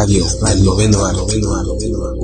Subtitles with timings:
[0.00, 2.14] Radio, al noveno a noveno a noveno a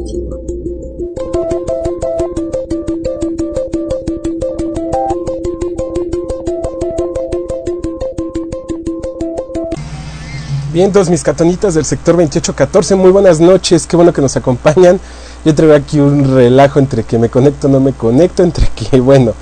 [10.73, 14.99] Bien, todos mis catonitas del sector 2814, muy buenas noches, qué bueno que nos acompañan.
[15.44, 19.34] Yo traigo aquí un relajo entre que me conecto, no me conecto, entre que, bueno,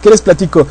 [0.00, 0.66] ¿qué les platico?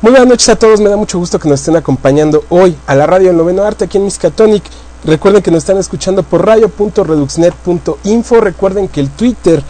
[0.00, 2.94] Muy buenas noches a todos, me da mucho gusto que nos estén acompañando hoy a
[2.94, 4.62] la radio del Noveno Arte aquí en Miscatonic.
[5.04, 8.40] Recuerden que nos están escuchando por radio.reduxnet.info.
[8.40, 9.60] Recuerden que el Twitter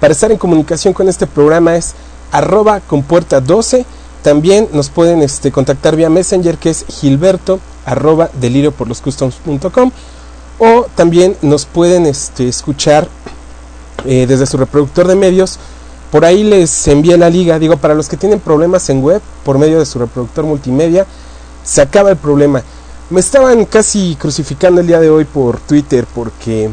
[0.00, 1.94] para estar en comunicación con este programa es
[2.32, 3.86] arroba compuerta 12.
[4.22, 9.92] También nos pueden este, contactar vía Messenger que es gilberto arroba delirio por los customs.com
[10.58, 13.08] o también nos pueden este, escuchar
[14.04, 15.58] eh, desde su reproductor de medios
[16.10, 19.56] por ahí les envié la liga digo para los que tienen problemas en web por
[19.58, 21.06] medio de su reproductor multimedia
[21.64, 22.62] se acaba el problema
[23.10, 26.70] me estaban casi crucificando el día de hoy por Twitter porque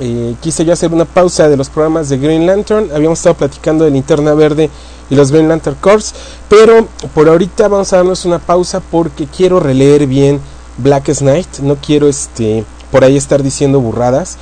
[0.00, 2.90] eh, quise yo hacer una pausa de los programas de Green Lantern.
[2.94, 4.70] Habíamos estado platicando de Linterna Verde
[5.10, 6.14] y los Green Lantern Corps
[6.48, 10.40] pero por ahorita vamos a darnos una pausa porque quiero releer bien
[10.78, 14.38] Blackest Night no quiero este por ahí estar diciendo burradas.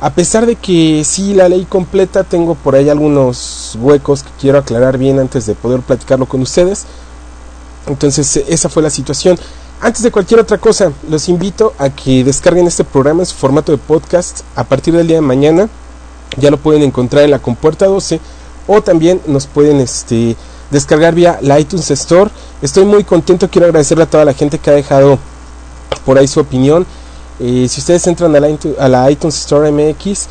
[0.00, 4.58] A pesar de que sí la ley completa tengo por ahí algunos huecos que quiero
[4.58, 6.86] aclarar bien antes de poder platicarlo con ustedes.
[7.88, 9.36] Entonces esa fue la situación
[9.80, 13.72] antes de cualquier otra cosa los invito a que descarguen este programa en su formato
[13.72, 15.68] de podcast a partir del día de mañana.
[16.36, 18.20] Ya lo pueden encontrar en la compuerta 12
[18.66, 20.36] o también nos pueden este
[20.70, 22.30] descargar vía la iTunes Store.
[22.60, 25.18] Estoy muy contento quiero agradecerle a toda la gente que ha dejado
[26.04, 26.86] por ahí su opinión.
[27.40, 28.48] Eh, si ustedes entran a la,
[28.78, 30.26] a la iTunes Store MX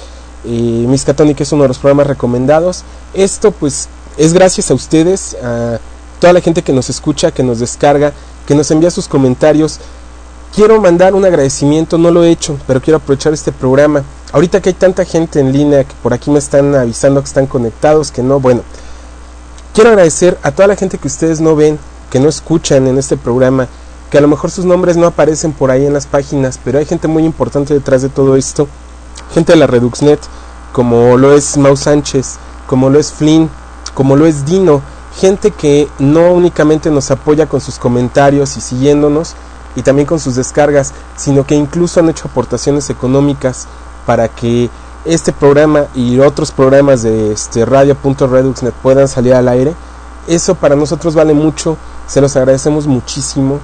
[0.46, 2.84] eh, Miscatonic es uno de los programas recomendados.
[3.14, 5.80] Esto pues es gracias a ustedes a
[6.20, 8.14] toda la gente que nos escucha que nos descarga
[8.48, 9.80] que nos envía sus comentarios.
[10.56, 14.04] Quiero mandar un agradecimiento no lo he hecho pero quiero aprovechar este programa.
[14.32, 17.46] Ahorita que hay tanta gente en línea que por aquí me están avisando que están
[17.46, 18.62] conectados que no bueno.
[19.74, 21.78] Quiero agradecer a toda la gente que ustedes no ven
[22.10, 23.68] que no escuchan en este programa
[24.10, 26.86] que a lo mejor sus nombres no aparecen por ahí en las páginas, pero hay
[26.86, 28.68] gente muy importante detrás de todo esto,
[29.34, 30.20] gente de la Reduxnet,
[30.72, 33.50] como lo es Mau Sánchez, como lo es Flynn,
[33.94, 34.82] como lo es Dino,
[35.18, 39.34] gente que no únicamente nos apoya con sus comentarios y siguiéndonos,
[39.76, 43.68] y también con sus descargas, sino que incluso han hecho aportaciones económicas
[44.06, 44.70] para que
[45.06, 49.76] este programa y otros programas de este radio.reduxnet puedan salir al aire.
[50.28, 51.78] Eso para nosotros vale mucho,
[52.08, 53.60] se los agradecemos muchísimo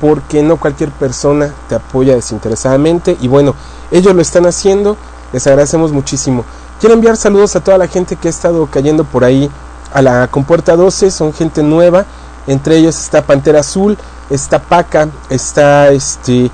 [0.00, 3.54] porque no cualquier persona te apoya desinteresadamente y bueno,
[3.92, 4.96] ellos lo están haciendo,
[5.32, 6.44] les agradecemos muchísimo.
[6.80, 9.48] Quiero enviar saludos a toda la gente que ha estado cayendo por ahí
[9.92, 12.06] a la compuerta 12, son gente nueva,
[12.46, 13.96] entre ellos está Pantera Azul,
[14.30, 16.50] está Paca, está este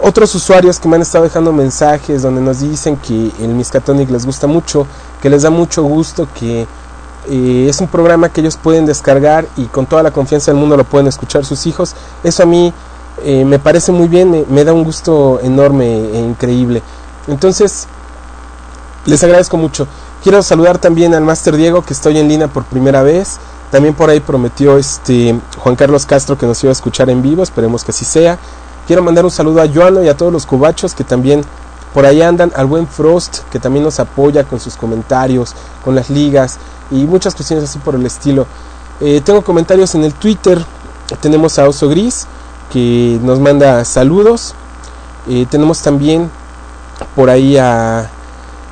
[0.00, 4.24] otros usuarios que me han estado dejando mensajes donde nos dicen que el Miskatonic les
[4.24, 4.86] gusta mucho,
[5.20, 6.68] que les da mucho gusto, que
[7.28, 10.76] eh, es un programa que ellos pueden descargar y con toda la confianza del mundo
[10.76, 11.96] lo pueden escuchar sus hijos.
[12.22, 12.72] Eso a mí
[13.24, 16.80] eh, me parece muy bien, me, me, da un gusto enorme e increíble.
[17.26, 17.88] Entonces,
[19.04, 19.88] les agradezco mucho.
[20.22, 23.38] Quiero saludar también al Master Diego, que estoy en línea por primera vez.
[23.70, 27.42] También por ahí prometió este Juan Carlos Castro que nos iba a escuchar en vivo,
[27.42, 28.38] esperemos que así sea.
[28.86, 31.42] Quiero mandar un saludo a Joano y a todos los cubachos que también
[31.94, 36.10] por ahí andan, al buen Frost que también nos apoya con sus comentarios, con las
[36.10, 36.58] ligas
[36.90, 38.46] y muchas cuestiones así por el estilo.
[39.00, 40.64] Eh, tengo comentarios en el Twitter,
[41.20, 42.26] tenemos a Oso Gris
[42.72, 44.54] que nos manda saludos.
[45.28, 46.30] Eh, tenemos también
[47.14, 48.10] por ahí a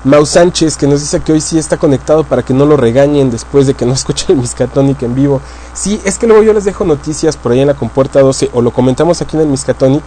[0.07, 3.29] Mau Sánchez que nos dice que hoy sí está conectado para que no lo regañen
[3.29, 5.41] después de que no escuchen el Miscatonic en vivo.
[5.75, 8.63] Sí, es que luego yo les dejo noticias por ahí en la compuerta 12 o
[8.63, 10.05] lo comentamos aquí en el Miscatonic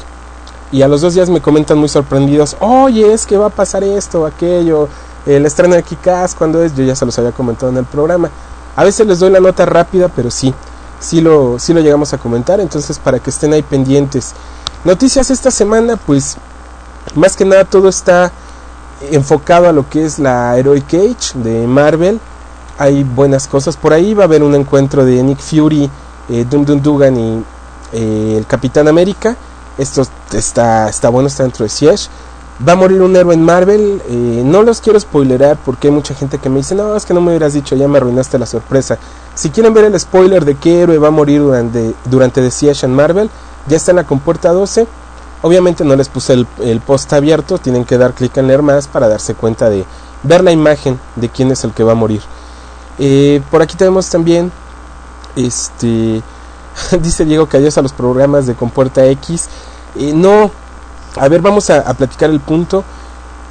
[0.72, 3.84] y a los dos días me comentan muy sorprendidos, oye, es que va a pasar
[3.84, 4.88] esto, aquello,
[5.26, 6.74] el estreno de Kikaz, cuando es?
[6.76, 8.30] Yo ya se los había comentado en el programa.
[8.78, 10.54] A veces les doy la nota rápida, pero sí,
[11.02, 14.34] sí lo, sí lo llegamos a comentar, entonces para que estén ahí pendientes.
[14.86, 16.38] Noticias esta semana, pues
[17.16, 18.32] más que nada todo está
[19.12, 22.20] enfocado a lo que es la Heroic Age de Marvel.
[22.78, 25.90] Hay buenas cosas por ahí, va a haber un encuentro de Nick Fury,
[26.30, 27.44] eh, Dum Dum Dugan y
[27.94, 29.36] eh, el Capitán América.
[29.78, 32.10] Esto está, está bueno, está dentro de Siege.
[32.68, 34.02] Va a morir un héroe en Marvel.
[34.10, 37.14] Eh, no los quiero spoilerar porque hay mucha gente que me dice, no, es que
[37.14, 38.98] no me hubieras dicho, ya me arruinaste la sorpresa.
[39.36, 42.86] Si quieren ver el spoiler de qué héroe va a morir durante, durante The Siege
[42.86, 43.30] en Marvel,
[43.68, 44.88] ya está en la compuerta 12.
[45.42, 49.08] Obviamente no les puse el, post abierto, tienen que dar clic en leer más para
[49.08, 49.86] darse cuenta de
[50.24, 52.22] ver la imagen de quién es el que va a morir.
[52.98, 54.52] Eh, por aquí tenemos también,
[55.38, 56.22] este,
[57.02, 59.48] dice Diego que adiós a los programas de Compuerta X.
[59.96, 60.52] Eh, no,
[61.16, 62.84] A ver, vamos a, a platicar el punto.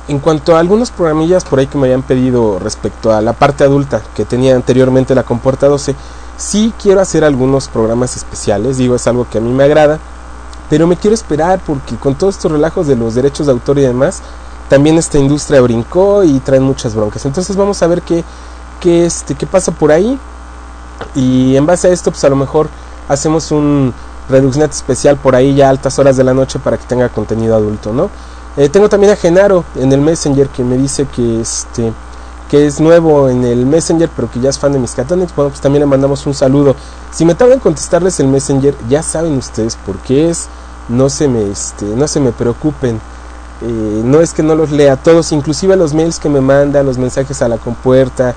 [0.08, 3.64] En cuanto a algunos programillas por ahí que me habían pedido respecto a la parte
[3.64, 5.94] adulta que tenía anteriormente la Compuerta 12,
[6.38, 9.98] sí quiero hacer algunos programas especiales, digo, es algo que a mí me agrada,
[10.68, 13.82] pero me quiero esperar porque con todos estos relajos de los derechos de autor y
[13.82, 14.22] demás,
[14.68, 17.24] también esta industria brincó y traen muchas broncas.
[17.24, 18.24] Entonces vamos a ver qué,
[18.80, 20.18] qué, este, qué pasa por ahí
[21.14, 22.68] y en base a esto, pues a lo mejor
[23.08, 23.94] hacemos un
[24.28, 27.56] ReduxNet especial por ahí ya a altas horas de la noche para que tenga contenido
[27.56, 28.10] adulto, ¿no?
[28.56, 31.92] Eh, tengo también a Genaro en el Messenger que me dice que este
[32.48, 35.60] que es nuevo en el Messenger, pero que ya es fan de mis Bueno, pues
[35.60, 36.74] también le mandamos un saludo.
[37.12, 40.48] Si me tardan en contestarles el Messenger, ya saben ustedes por qué es.
[40.88, 43.00] No se me, este, no se me preocupen.
[43.60, 46.96] Eh, no es que no los lea todos, inclusive los mails que me mandan, los
[46.96, 48.34] mensajes a la compuerta,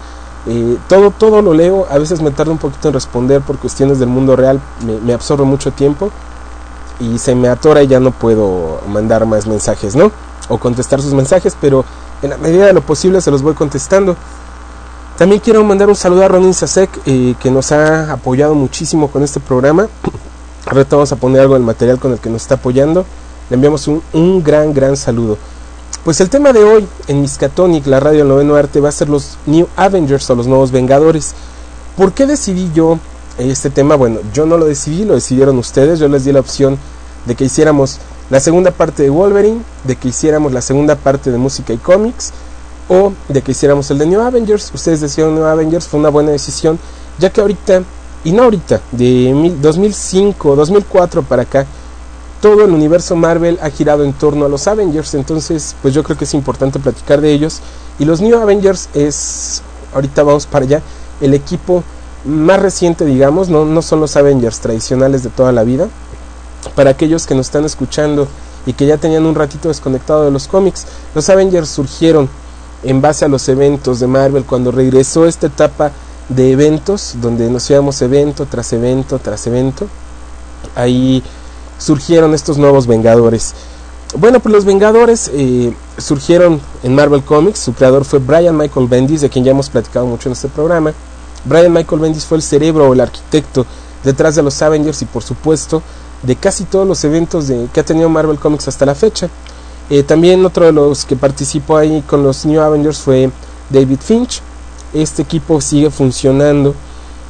[0.48, 1.88] eh, todo, todo lo leo.
[1.90, 5.14] A veces me tarda un poquito en responder por cuestiones del mundo real, me, me
[5.14, 6.12] absorbe mucho tiempo
[7.00, 10.12] y se me atora y ya no puedo mandar más mensajes, ¿no?
[10.50, 11.86] O contestar sus mensajes, pero
[12.22, 14.16] en la medida de lo posible se los voy contestando.
[15.18, 19.24] También quiero mandar un saludo a Ronin Sasek, eh, que nos ha apoyado muchísimo con
[19.24, 19.88] este programa.
[20.66, 23.06] Ahorita vamos a poner algo del material con el que nos está apoyando.
[23.50, 25.38] Le enviamos un, un gran, gran saludo.
[26.04, 29.10] Pues el tema de hoy en Miskatonic, la radio del noveno arte, va a ser
[29.10, 31.36] los New Avengers o los nuevos Vengadores.
[31.96, 32.98] ¿Por qué decidí yo
[33.38, 33.96] este tema?
[33.96, 36.00] Bueno, yo no lo decidí, lo decidieron ustedes.
[36.00, 36.80] Yo les di la opción
[37.26, 38.00] de que hiciéramos
[38.32, 42.32] la segunda parte de Wolverine, de que hiciéramos la segunda parte de música y cómics,
[42.88, 44.72] o de que hiciéramos el de New Avengers.
[44.74, 46.80] Ustedes decidieron New Avengers, fue una buena decisión,
[47.20, 47.84] ya que ahorita,
[48.24, 51.66] y no ahorita, de 2005, 2004 para acá,
[52.42, 56.18] todo el universo Marvel ha girado en torno a los Avengers, entonces pues yo creo
[56.18, 57.60] que es importante platicar de ellos.
[58.00, 59.62] Y los New Avengers es,
[59.94, 60.82] ahorita vamos para allá,
[61.20, 61.84] el equipo
[62.24, 65.90] más reciente, digamos, no, no son los Avengers tradicionales de toda la vida,
[66.76, 68.28] para aquellos que nos están escuchando
[68.66, 72.30] y que ya tenían un ratito desconectado de los cómics, los Avengers surgieron
[72.84, 75.92] en base a los eventos de Marvel cuando regresó esta etapa
[76.30, 79.88] de eventos donde nos íbamos evento tras evento tras evento.
[80.76, 81.24] Ahí
[81.78, 83.54] surgieron estos nuevos Vengadores.
[84.18, 87.60] Bueno, pues los Vengadores eh, surgieron en Marvel Comics.
[87.60, 90.94] Su creador fue Brian Michael Bendis, de quien ya hemos platicado mucho en este programa.
[91.46, 93.66] Brian Michael Bendis fue el cerebro o el arquitecto
[94.04, 95.82] detrás de los Avengers y por supuesto
[96.24, 99.30] de casi todos los eventos de, que ha tenido Marvel Comics hasta la fecha.
[99.90, 103.30] Eh, también otro de los que participó ahí con los New Avengers fue
[103.70, 104.42] David Finch.
[104.94, 106.76] Este equipo sigue funcionando.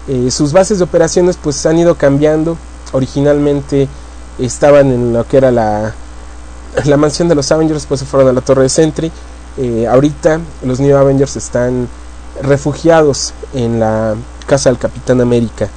[0.07, 2.57] Eh, sus bases de operaciones pues han ido cambiando.
[2.91, 3.87] Originalmente
[4.37, 5.93] estaban en lo que era la,
[6.85, 9.11] la mansión de los Avengers, pues se fueron a la torre de Sentry.
[9.57, 11.87] Eh, ahorita los New Avengers están
[12.41, 14.15] refugiados en la
[14.47, 15.69] casa del Capitán América.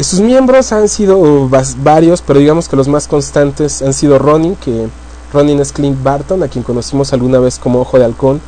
[0.00, 4.86] Sus miembros han sido varios, pero digamos que los más constantes han sido Ronin, que
[5.32, 8.40] Ronin es Clint Barton, a quien conocimos alguna vez como Ojo de Halcón.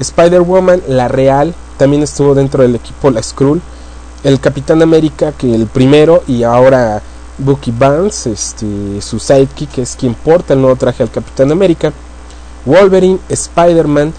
[0.00, 3.60] Spider-Woman, la real, también estuvo dentro del equipo La Skrull.
[4.22, 7.02] El Capitán América, que el primero, y ahora
[7.36, 11.92] Bucky Barnes, este, su sidekick, que es quien porta el nuevo traje al Capitán América.
[12.64, 14.14] Wolverine, Spider-Man,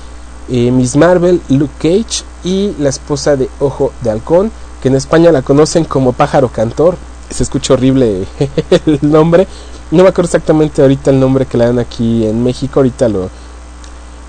[0.50, 4.52] eh, Miss Marvel, Luke Cage y la esposa de Ojo de Halcón
[4.86, 6.96] que en España la conocen como pájaro cantor.
[7.32, 8.28] Se escucha horrible
[8.86, 9.48] el nombre.
[9.90, 12.82] No me acuerdo exactamente ahorita el nombre que le dan aquí en México.
[12.82, 13.32] Ahorita lo,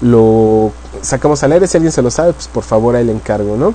[0.01, 0.73] lo
[1.03, 1.67] sacamos al aire.
[1.67, 3.75] Si alguien se lo sabe, pues por favor ahí le encargo, ¿no?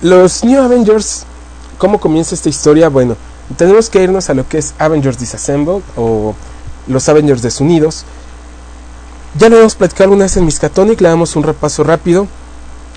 [0.00, 1.26] los New Avengers,
[1.76, 2.88] ¿cómo comienza esta historia?
[2.88, 3.16] Bueno,
[3.58, 6.34] tenemos que irnos a lo que es Avengers Disassembled o
[6.86, 8.06] los Avengers desunidos.
[9.38, 12.26] Ya lo hemos platicado alguna vez en Miskatonic, le damos un repaso rápido.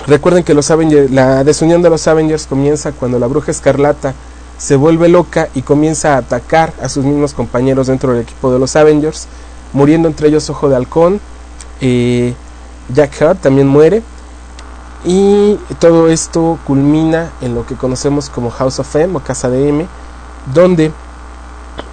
[0.05, 4.13] Recuerden que los Avengers, la desunión de los Avengers comienza cuando la bruja escarlata
[4.57, 8.59] se vuelve loca y comienza a atacar a sus mismos compañeros dentro del equipo de
[8.59, 9.27] los Avengers,
[9.73, 11.19] muriendo entre ellos Ojo de Halcón,
[11.81, 12.33] eh,
[12.93, 14.01] Jack Hart también muere,
[15.05, 19.69] y todo esto culmina en lo que conocemos como House of M o Casa de
[19.69, 19.87] M,
[20.53, 20.91] donde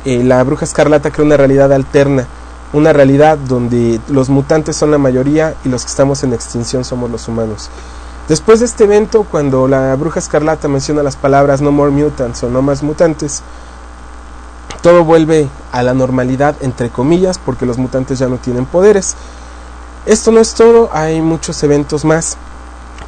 [0.04, 2.26] eh, la bruja escarlata crea una realidad alterna,
[2.74, 7.08] una realidad donde los mutantes son la mayoría y los que estamos en extinción somos
[7.08, 7.70] los humanos.
[8.28, 12.50] Después de este evento, cuando la bruja escarlata menciona las palabras no more mutants o
[12.50, 13.42] no más mutantes,
[14.82, 19.14] todo vuelve a la normalidad, entre comillas, porque los mutantes ya no tienen poderes.
[20.04, 22.36] Esto no es todo, hay muchos eventos más,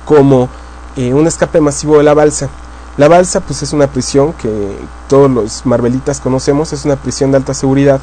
[0.04, 0.48] como
[0.96, 2.48] eh, un escape masivo de la balsa.
[2.98, 7.38] La balsa pues es una prisión que todos los marvelitas conocemos, es una prisión de
[7.38, 8.00] alta seguridad,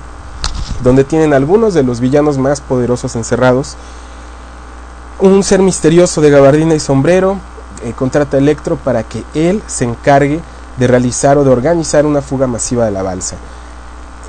[0.84, 3.76] donde tienen algunos de los villanos más poderosos encerrados
[5.20, 7.38] un ser misterioso de gabardina y sombrero
[7.84, 10.42] eh, contrata a Electro para que él se encargue
[10.78, 13.38] de realizar o de organizar una fuga masiva de la balsa.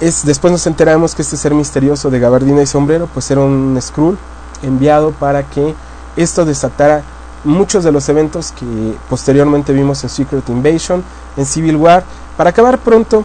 [0.00, 3.76] es, después nos enteramos que este ser misterioso de gabardina y sombrero pues era un
[3.80, 4.18] Skrull
[4.62, 5.74] enviado para que
[6.16, 7.02] esto desatara
[7.44, 11.02] muchos de los eventos que posteriormente vimos en Secret Invasion,
[11.36, 12.04] en Civil War.
[12.36, 13.24] Para acabar pronto,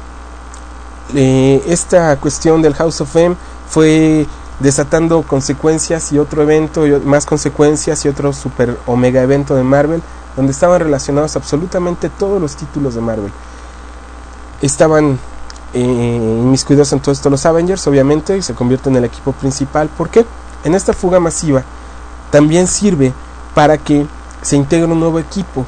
[1.16, 3.36] eh, esta cuestión del House of M
[3.70, 4.28] fue
[4.60, 10.02] desatando consecuencias y otro evento, más consecuencias y otro super omega evento de Marvel,
[10.36, 13.32] donde estaban relacionados absolutamente todos los títulos de Marvel.
[14.62, 15.18] Estaban
[15.74, 19.90] eh, inmiscuidos en todo esto los Avengers, obviamente, y se convierten en el equipo principal.
[19.98, 20.26] porque
[20.64, 21.64] En esta fuga masiva
[22.32, 23.14] también sirve
[23.56, 24.06] para que
[24.42, 25.66] se integre un nuevo equipo.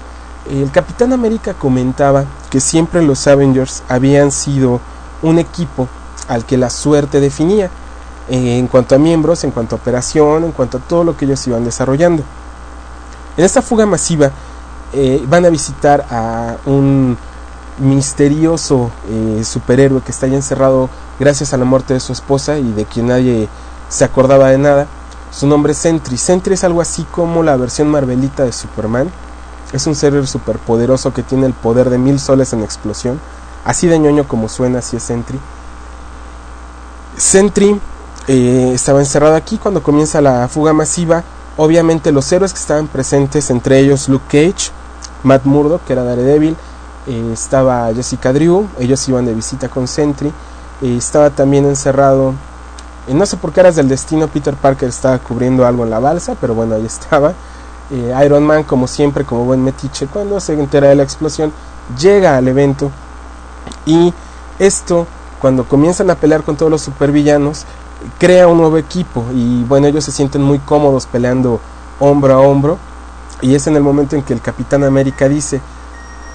[0.50, 4.82] El Capitán América comentaba que siempre los Avengers habían sido
[5.22, 5.88] un equipo
[6.28, 7.70] al que la suerte definía
[8.30, 11.26] eh, en cuanto a miembros, en cuanto a operación, en cuanto a todo lo que
[11.26, 12.24] ellos iban desarrollando.
[13.38, 14.32] En esta fuga masiva
[14.94, 17.18] eh, van a visitar a un
[17.80, 22.72] misterioso eh, superhéroe que está ahí encerrado gracias a la muerte de su esposa y
[22.74, 23.48] de quien nadie
[23.90, 24.88] se acordaba de nada.
[25.32, 26.18] Su nombre es Sentry.
[26.18, 29.10] Sentry es algo así como la versión marvelita de Superman.
[29.72, 33.20] Es un ser superpoderoso que tiene el poder de mil soles en explosión.
[33.64, 35.40] Así de ñoño como suena, así es Sentry.
[37.18, 37.80] Sentry
[38.28, 41.24] eh, estaba encerrado aquí cuando comienza la fuga masiva.
[41.58, 44.72] Obviamente los héroes que estaban presentes, entre ellos Luke Cage,
[45.24, 46.56] Matt Murdock, que era Daredevil,
[47.08, 50.30] eh, estaba Jessica Drew, ellos iban de visita con Sentry,
[50.82, 52.34] eh, estaba también encerrado,
[53.08, 56.36] no sé por qué eras del destino, Peter Parker estaba cubriendo algo en la balsa,
[56.40, 57.34] pero bueno, ahí estaba.
[58.24, 61.52] Iron Man, como siempre, como buen metiche, cuando se entera de la explosión,
[62.00, 62.90] llega al evento
[63.86, 64.14] y
[64.60, 65.08] esto,
[65.40, 67.66] cuando comienzan a pelear con todos los supervillanos,
[68.20, 71.60] crea un nuevo equipo y bueno, ellos se sienten muy cómodos peleando
[72.00, 72.78] hombro a hombro
[73.42, 75.62] y es en el momento en que el Capitán América dice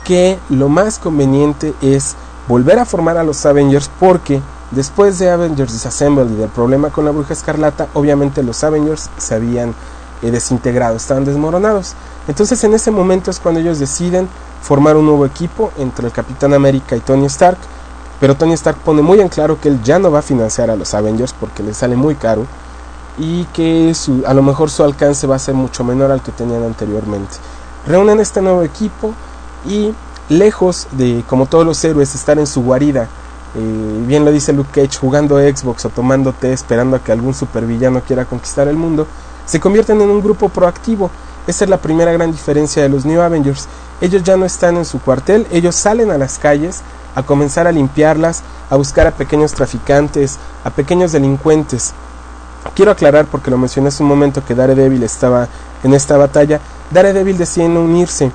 [0.05, 2.15] que lo más conveniente es
[2.49, 7.05] volver a formar a los Avengers porque después de Avengers Disassembled y del problema con
[7.05, 9.75] la bruja escarlata, obviamente los Avengers se habían
[10.23, 11.95] eh, desintegrado, estaban desmoronados.
[12.29, 14.29] Entonces en ese momento es cuando ellos deciden
[14.63, 17.59] formar un nuevo equipo entre el Capitán América y Tony Stark
[18.21, 20.77] pero Tony Stark pone muy en claro que él ya no va a financiar a
[20.77, 22.47] los Avengers porque le sale muy caro
[23.19, 26.33] y que su, a lo mejor su alcance va a ser mucho menor al que
[26.33, 27.37] tenían anteriormente.
[27.87, 29.13] Reúnen este nuevo equipo
[29.67, 29.95] y
[30.29, 33.09] lejos de, como todos los héroes, estar en su guarida,
[33.55, 37.33] eh, bien lo dice Luke Cage, jugando Xbox o tomando té esperando a que algún
[37.33, 39.07] supervillano quiera conquistar el mundo,
[39.45, 41.11] se convierten en un grupo proactivo.
[41.47, 43.69] Esa es la primera gran diferencia de los New Avengers.
[44.01, 46.83] Ellos ya no están en su cuartel, ellos salen a las calles
[47.15, 51.95] a comenzar a limpiarlas, a buscar a pequeños traficantes, a pequeños delincuentes.
[52.75, 55.49] Quiero aclarar, porque lo mencioné hace un momento, que Daredevil estaba
[55.83, 56.61] en esta batalla.
[56.91, 58.31] Daredevil decide no unirse.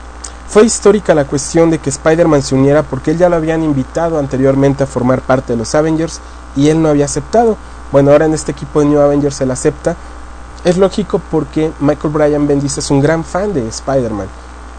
[0.48, 4.18] Fue histórica la cuestión de que Spider-Man se uniera porque él ya lo habían invitado
[4.18, 6.20] anteriormente a formar parte de los Avengers
[6.56, 7.56] y él no había aceptado.
[7.92, 9.96] Bueno, ahora en este equipo de New Avengers él acepta.
[10.64, 14.28] Es lógico porque Michael Bryan Bendis es un gran fan de Spider-Man.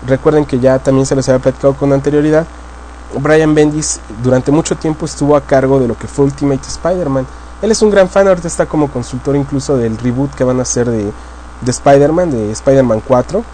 [0.06, 2.46] Recuerden que ya también se les había platicado con anterioridad
[3.20, 7.26] Brian Bendis durante mucho tiempo estuvo a cargo de lo que fue Ultimate Spider-Man.
[7.60, 10.62] Él es un gran fan, ahorita está como consultor incluso del reboot que van a
[10.62, 11.04] hacer de,
[11.60, 13.44] de Spider-Man, de Spider-Man 4.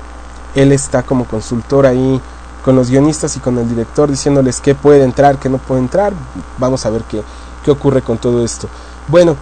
[0.55, 2.21] Él está como consultor ahí
[2.65, 6.13] con los guionistas y con el director diciéndoles qué puede entrar, qué no puede entrar.
[6.59, 7.23] Vamos a ver qué,
[7.65, 8.69] qué ocurre con todo esto.
[9.09, 9.37] Bueno,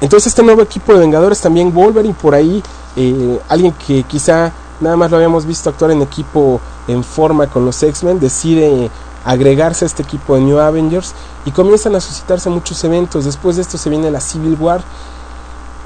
[0.00, 2.62] entonces este nuevo equipo de Vengadores también Wolverine por ahí,
[2.96, 7.64] eh, alguien que quizá nada más lo habíamos visto actuar en equipo en forma con
[7.64, 8.90] los X-Men, decide
[9.24, 13.24] agregarse a este equipo de New Avengers y comienzan a suscitarse muchos eventos.
[13.24, 14.82] Después de esto se viene la Civil War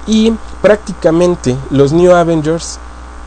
[0.07, 2.79] y prácticamente los New Avengers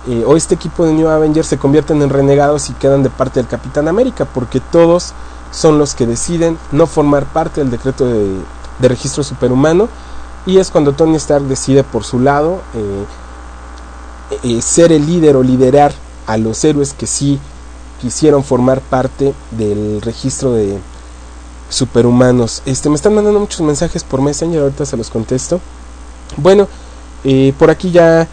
[0.08, 3.40] eh, o este equipo de New Avengers se convierten en renegados y quedan de parte
[3.40, 5.14] del Capitán América porque todos
[5.52, 8.38] son los que deciden no formar parte del decreto de,
[8.82, 9.88] registro superhumano
[10.46, 13.06] y es cuando Tony Stark decide por su lado eh,
[14.44, 15.94] eh, ser el líder o liderar
[16.28, 17.40] a los héroes que sí
[18.02, 20.78] quisieron formar parte del registro de
[21.70, 22.62] superhumanos.
[22.66, 25.62] Este, me están mandando muchos mensajes por Messenger, ahorita se los contesto.
[26.38, 26.68] Bueno,
[27.24, 28.28] eh, por aquí ya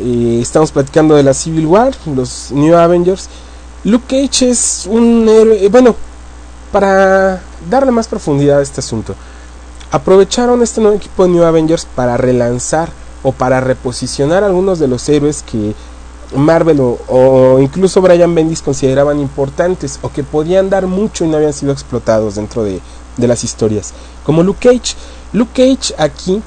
[0.00, 3.28] estamos platicando de la Civil War, los New Avengers.
[3.84, 5.94] Luke Cage es un héroe, bueno,
[6.72, 9.14] para darle más profundidad a este asunto.
[9.92, 12.90] Aprovecharon este nuevo equipo de New Avengers para relanzar
[13.22, 15.74] o para reposicionar algunos de los héroes que
[16.36, 21.52] Marvel o, incluso Brian Bendis consideraban importantes o que podían dar mucho y no habían
[21.52, 22.80] sido explotados dentro de,
[23.16, 23.92] de las historias.
[24.24, 24.94] Como Luke Cage.
[25.32, 26.40] Luke Cage aquí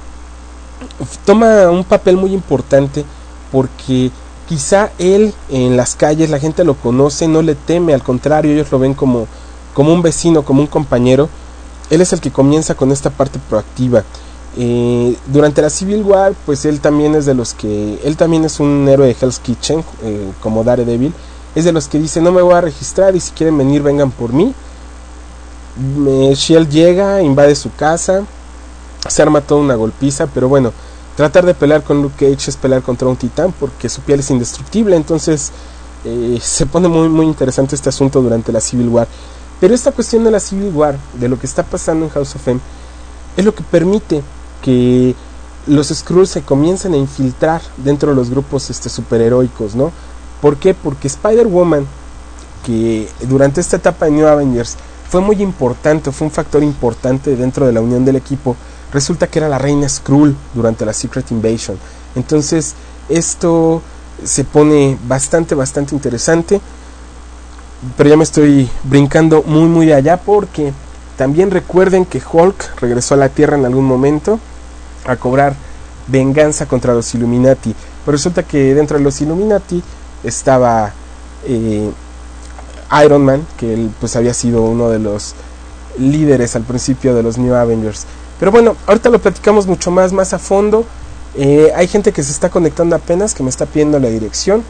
[1.25, 3.03] toma un papel muy importante
[3.51, 4.09] porque
[4.47, 8.71] quizá él en las calles la gente lo conoce, no le teme, al contrario, ellos
[8.71, 9.27] lo ven como,
[9.73, 11.27] como un vecino, como un compañero.
[11.89, 14.03] Él es el que comienza con esta parte proactiva.
[14.55, 18.59] Eh, durante la Civil War, pues él también es de los que, él también es
[18.59, 21.13] un héroe de Hell's Kitchen, eh, como Daredevil,
[21.55, 24.11] es de los que dice no me voy a registrar y si quieren venir vengan
[24.11, 24.53] por mí.
[26.35, 28.23] Shield llega, invade su casa,
[29.07, 30.71] se arma toda una golpiza, pero bueno,
[31.17, 34.29] tratar de pelear con Luke Cage es pelear contra un titán porque su piel es
[34.29, 35.51] indestructible, entonces
[36.05, 39.07] eh, se pone muy, muy interesante este asunto durante la Civil War.
[39.59, 42.47] Pero esta cuestión de la Civil War, de lo que está pasando en House of
[42.47, 42.59] M,
[43.37, 44.21] es lo que permite
[44.61, 45.15] que
[45.67, 49.91] los Skrulls se comiencen a infiltrar dentro de los grupos este, superheroicos, ¿no?
[50.41, 50.73] ¿Por qué?
[50.73, 51.87] Porque Spider-Woman,
[52.65, 54.75] que durante esta etapa de New Avengers
[55.09, 58.55] fue muy importante, fue un factor importante dentro de la unión del equipo,
[58.91, 61.77] resulta que era la reina Skrull durante la Secret Invasion.
[62.15, 62.75] Entonces,
[63.09, 63.81] esto
[64.23, 66.61] se pone bastante, bastante interesante.
[67.97, 70.73] Pero ya me estoy brincando muy, muy allá porque
[71.17, 74.39] también recuerden que Hulk regresó a la Tierra en algún momento
[75.05, 75.55] a cobrar
[76.07, 77.75] venganza contra los Illuminati.
[78.05, 79.83] Pero resulta que dentro de los Illuminati
[80.23, 80.91] estaba
[81.45, 81.91] eh,
[83.03, 85.35] Iron Man, que él pues había sido uno de los
[85.97, 88.05] líderes al principio de los New Avengers.
[88.39, 90.85] Pero bueno, ahorita lo platicamos mucho más, más a fondo.
[91.35, 94.63] Eh, hay gente que se está conectando apenas, que me está pidiendo la dirección.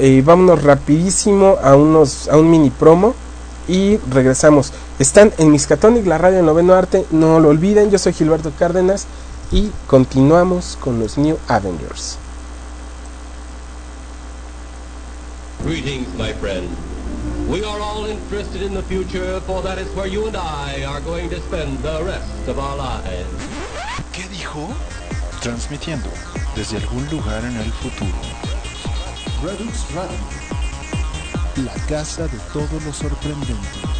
[0.00, 3.14] Eh, vámonos rapidísimo a, unos, a un mini promo
[3.66, 4.72] y regresamos.
[4.98, 9.06] Están en Miskatonic, la radio en noveno arte, no lo olviden, yo soy Gilberto Cárdenas
[9.50, 12.16] y continuamos con los New Avengers.
[15.64, 16.68] Greetings, my friend.
[17.48, 21.00] We are all interested in the future, for that is where you and I are
[21.00, 23.26] going to spend the rest of our lives.
[24.12, 24.68] ¿Qué dijo?
[25.42, 26.08] Transmitiendo
[26.54, 28.57] desde algún lugar en el futuro.
[29.42, 30.18] Redux Radio.
[31.64, 33.97] La casa de todo lo sorprendente.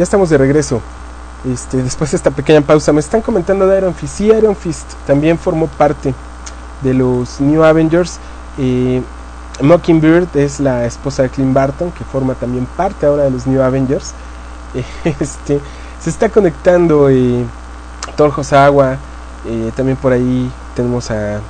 [0.00, 0.80] Ya estamos de regreso.
[1.44, 4.16] Este, después de esta pequeña pausa, me están comentando de Iron Fist.
[4.16, 6.14] Sí, Iron Fist también formó parte
[6.80, 8.18] de los New Avengers.
[8.56, 9.02] Eh,
[9.60, 13.60] Mockingbird es la esposa de Clint Barton, que forma también parte ahora de los New
[13.60, 14.14] Avengers.
[15.20, 15.60] Este,
[16.02, 17.44] se está conectando eh,
[18.16, 18.96] Thor Hosagua.
[19.44, 21.42] eh, también por ahí tenemos a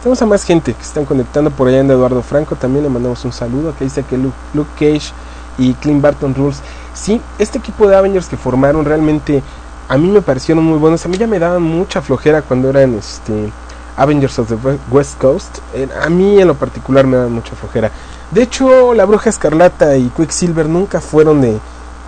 [0.00, 2.54] tenemos a más gente que están conectando por allá en Eduardo Franco.
[2.54, 5.12] También le mandamos un saludo que dice que Luke, Luke Cage
[5.58, 6.62] y Clint Barton Rules.
[6.94, 9.42] Sí, este equipo de Avengers que formaron realmente
[9.88, 11.04] a mí me parecieron muy buenos.
[11.04, 13.50] A mí ya me daban mucha flojera cuando eran este
[13.96, 15.58] Avengers of the We- West Coast.
[15.74, 17.90] Eh, a mí en lo particular me daban mucha flojera.
[18.30, 21.58] De hecho, la Bruja Escarlata y Quicksilver nunca fueron de,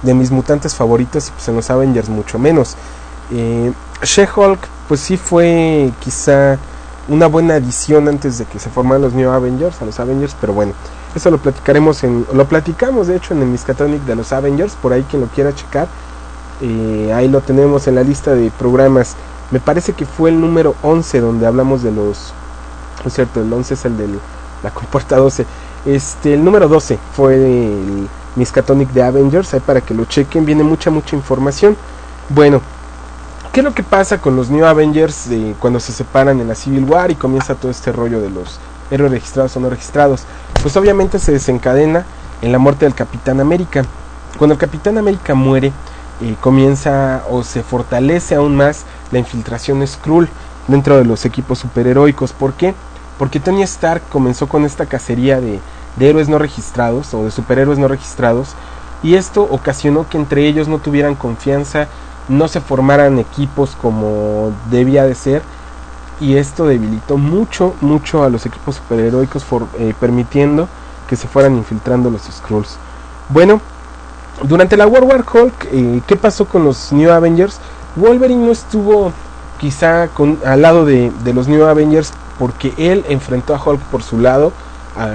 [0.02, 2.76] de mis mutantes favoritos y pues en los Avengers mucho menos.
[3.32, 6.58] Eh, She-Hulk pues sí fue quizá
[7.08, 10.52] una buena adición antes de que se formaran los New Avengers, a los Avengers, pero
[10.52, 10.72] bueno,
[11.14, 14.92] eso lo platicaremos en, lo platicamos de hecho en el Miskatonic de los Avengers, por
[14.92, 15.88] ahí quien lo quiera checar,
[16.60, 19.16] eh, ahí lo tenemos en la lista de programas,
[19.50, 22.32] me parece que fue el número 11 donde hablamos de los,
[23.02, 24.08] no es cierto, el 11 es el de
[24.62, 25.44] la compuerta 12,
[25.84, 30.62] este, el número 12 fue el Miskatonic de Avengers, ahí para que lo chequen, viene
[30.62, 31.76] mucha, mucha información,
[32.28, 32.60] bueno,
[33.52, 36.84] ¿Qué es lo que pasa con los New Avengers cuando se separan en la Civil
[36.84, 38.58] War y comienza todo este rollo de los
[38.92, 40.24] héroes registrados o no registrados.
[40.62, 42.04] Pues obviamente se desencadena
[42.42, 43.84] en la muerte del Capitán América.
[44.38, 45.72] Cuando el Capitán América muere,
[46.20, 50.28] eh, comienza o se fortalece aún más la infiltración Skrull
[50.68, 52.32] dentro de los equipos superheroicos.
[52.32, 52.74] ¿Por qué?
[53.18, 55.60] Porque Tony Stark comenzó con esta cacería de,
[55.96, 58.54] de héroes no registrados o de superhéroes no registrados
[59.02, 61.88] y esto ocasionó que entre ellos no tuvieran confianza,
[62.28, 65.42] no se formaran equipos como debía de ser
[66.22, 69.44] y esto debilitó mucho, mucho a los equipos superheroicos
[69.78, 70.68] eh, permitiendo
[71.08, 72.76] que se fueran infiltrando los Skrulls.
[73.28, 73.60] Bueno,
[74.44, 77.58] durante la World War Hulk, eh, ¿qué pasó con los New Avengers?
[77.96, 79.12] Wolverine no estuvo
[79.58, 80.08] quizá
[80.44, 84.52] al lado de, de los New Avengers porque él enfrentó a Hulk por su lado,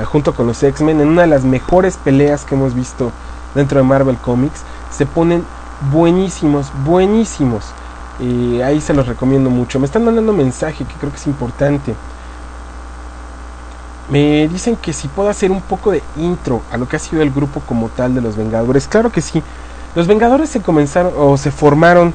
[0.06, 3.12] junto con los X-Men, en una de las mejores peleas que hemos visto
[3.54, 4.62] dentro de Marvel Comics.
[4.92, 5.44] Se ponen
[5.92, 7.66] buenísimos, buenísimos.
[8.20, 9.80] Ahí se los recomiendo mucho.
[9.80, 11.94] Me están mandando un mensaje que creo que es importante.
[14.10, 17.22] Me dicen que si puedo hacer un poco de intro a lo que ha sido
[17.22, 18.88] el grupo como tal de los Vengadores.
[18.88, 19.44] Claro que sí.
[19.96, 22.14] Los Vengadores se comenzaron o se formaron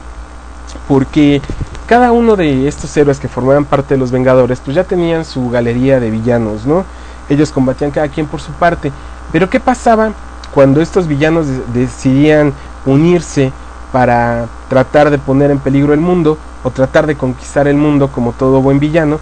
[0.89, 1.43] porque
[1.87, 5.51] cada uno de estos héroes que formaban parte de los Vengadores pues ya tenían su
[5.51, 6.85] galería de villanos, ¿no?
[7.29, 8.91] Ellos combatían cada quien por su parte.
[9.31, 10.13] Pero ¿qué pasaba
[10.55, 12.55] cuando estos villanos de- decidían
[12.87, 13.53] unirse
[13.93, 18.33] para tratar de poner en peligro el mundo o tratar de conquistar el mundo como
[18.33, 19.21] todo buen villano?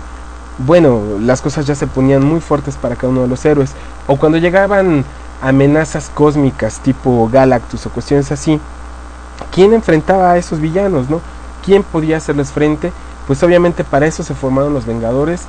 [0.59, 3.72] Bueno, las cosas ya se ponían muy fuertes para cada uno de los héroes.
[4.06, 5.04] O cuando llegaban
[5.42, 8.61] amenazas cósmicas tipo Galactus o cuestiones así,
[9.52, 11.20] ¿quién enfrentaba a esos villanos, no?
[11.64, 12.92] ¿Quién podía hacerles frente?
[13.26, 15.42] Pues obviamente para eso se formaron los Vengadores.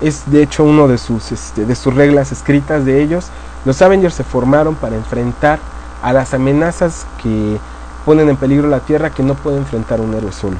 [0.00, 3.28] Es de hecho uno de sus, este, de sus reglas escritas de ellos.
[3.64, 5.58] Los Avengers se formaron para enfrentar
[6.02, 7.58] a las amenazas que
[8.06, 10.56] ponen en peligro la Tierra que no puede enfrentar un héroe solo.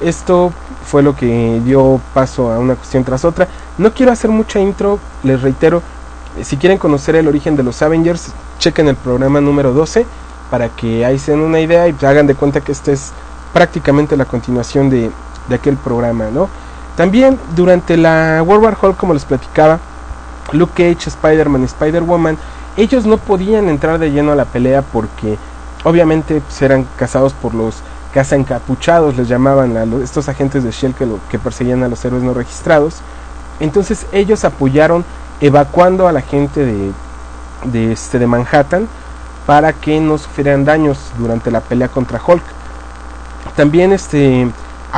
[0.00, 0.52] Esto
[0.84, 3.48] fue lo que dio paso a una cuestión tras otra.
[3.78, 5.80] No quiero hacer mucha intro, les reitero,
[6.36, 10.04] eh, si quieren conocer el origen de los Avengers, chequen el programa número 12
[10.50, 13.12] para que ahí se den una idea y hagan de cuenta que este es
[13.52, 15.10] prácticamente la continuación de,
[15.48, 16.48] de aquel programa, ¿no?
[16.96, 19.78] También durante la World War Hulk, como les platicaba,
[20.52, 22.38] Luke Cage, Spider-Man y Spider-Woman,
[22.76, 25.38] ellos no podían entrar de lleno a la pelea porque
[25.86, 27.76] obviamente pues, eran cazados por los
[28.12, 30.94] cazaencapuchados, les llamaban a los- estos agentes de Shell
[31.30, 32.96] que, perseguían a los héroes no registrados.
[33.60, 35.04] Entonces ellos apoyaron
[35.40, 36.90] evacuando a la gente de,
[37.66, 38.88] de, este, de Manhattan
[39.46, 42.42] para que no sufrieran daños durante la pelea contra Hulk.
[43.54, 44.48] También este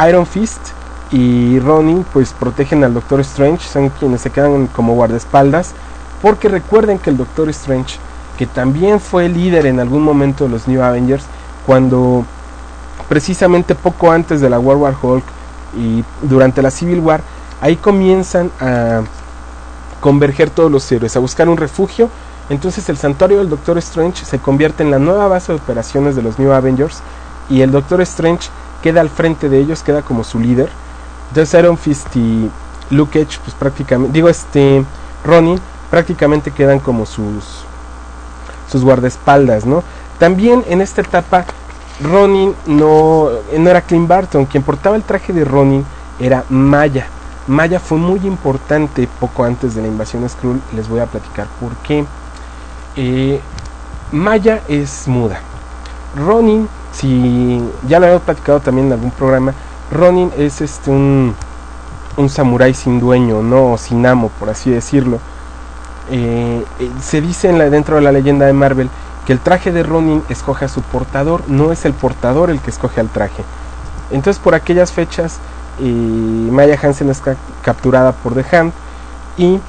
[0.09, 0.61] Iron Fist
[1.13, 5.73] y Ronin pues protegen al Doctor Strange, son quienes se quedan como guardaespaldas,
[6.23, 7.99] porque recuerden que el Doctor Strange,
[8.39, 11.25] que también fue líder en algún momento de los New Avengers,
[11.67, 12.25] cuando
[13.09, 15.25] precisamente poco antes de la World War Hulk
[15.77, 17.21] y durante la Civil War,
[17.61, 19.03] ahí comienzan a
[20.01, 22.09] converger todos los héroes, a buscar un refugio.
[22.49, 26.23] Entonces el santuario del Doctor Strange se convierte en la nueva base de operaciones de
[26.23, 27.01] los New Avengers
[27.51, 28.49] y el Doctor Strange
[28.83, 30.71] queda al frente de ellos, queda como su líder.
[31.31, 32.49] Entonces Iron Fist y
[32.91, 34.85] Luke pues prácticamente, digo este,
[35.25, 37.65] Ronin, prácticamente quedan como sus,
[38.71, 39.83] sus guardaespaldas, ¿no?
[40.19, 41.45] También en esta etapa
[42.01, 45.85] Ronin no, no era Clint Barton, quien portaba el traje de Ronin
[46.21, 47.07] era Maya.
[47.47, 51.75] Maya fue muy importante poco antes de la invasión Skrull, les voy a platicar por
[51.77, 52.05] qué.
[52.97, 53.41] Eh,
[54.13, 55.41] Maya es muda.
[56.17, 59.53] Ronin, si ya lo había platicado también en algún programa,
[59.91, 61.35] Ronin es este un,
[62.17, 65.19] un samurái sin dueño, no sin amo, por así decirlo.
[66.11, 68.89] Eh, eh, se dice dentro de la leyenda de Marvel
[69.27, 72.71] que el traje de Ronin escoge a su portador, no es el portador el que
[72.71, 73.45] escoge al traje.
[74.11, 75.37] Entonces por aquellas fechas
[75.81, 75.85] eh,
[76.51, 78.73] Maya Hansen es ca- capturada por The Hand
[79.37, 79.61] y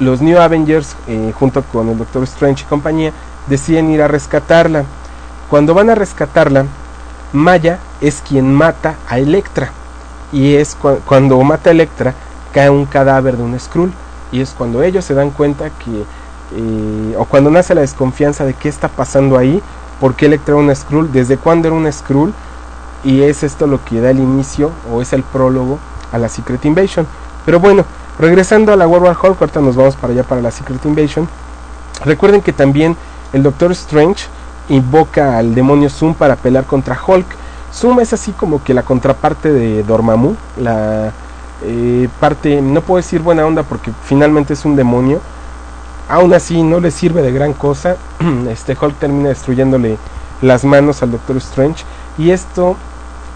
[0.00, 0.96] los New Avengers
[1.38, 3.12] junto con el Doctor Strange y compañía
[3.46, 4.84] deciden ir a rescatarla.
[5.48, 6.64] Cuando van a rescatarla,
[7.32, 9.70] Maya es quien mata a Electra
[10.32, 12.14] y es cua- cuando mata a Electra
[12.52, 13.92] cae un cadáver de un Skrull
[14.32, 16.04] y es cuando ellos se dan cuenta que
[16.54, 19.62] eh, o cuando nace la desconfianza de qué está pasando ahí,
[20.00, 22.32] por qué Electra era una Skrull, desde cuándo era una Skrull
[23.04, 25.78] y es esto lo que da el inicio o es el prólogo
[26.12, 27.06] a la Secret Invasion.
[27.44, 27.84] Pero bueno,
[28.18, 31.28] regresando a la World War Hulk, ahorita nos vamos para allá para la Secret Invasion.
[32.04, 32.96] Recuerden que también
[33.32, 34.26] el Doctor Strange
[34.68, 37.26] invoca al demonio Zoom para pelear contra Hulk.
[37.72, 41.12] Zoom es así como que la contraparte de Dormammu, la
[41.64, 45.20] eh, parte, no puedo decir buena onda porque finalmente es un demonio.
[46.08, 47.96] Aún así no le sirve de gran cosa.
[48.50, 49.98] Este Hulk termina destruyéndole
[50.40, 51.84] las manos al Doctor Strange
[52.18, 52.76] y esto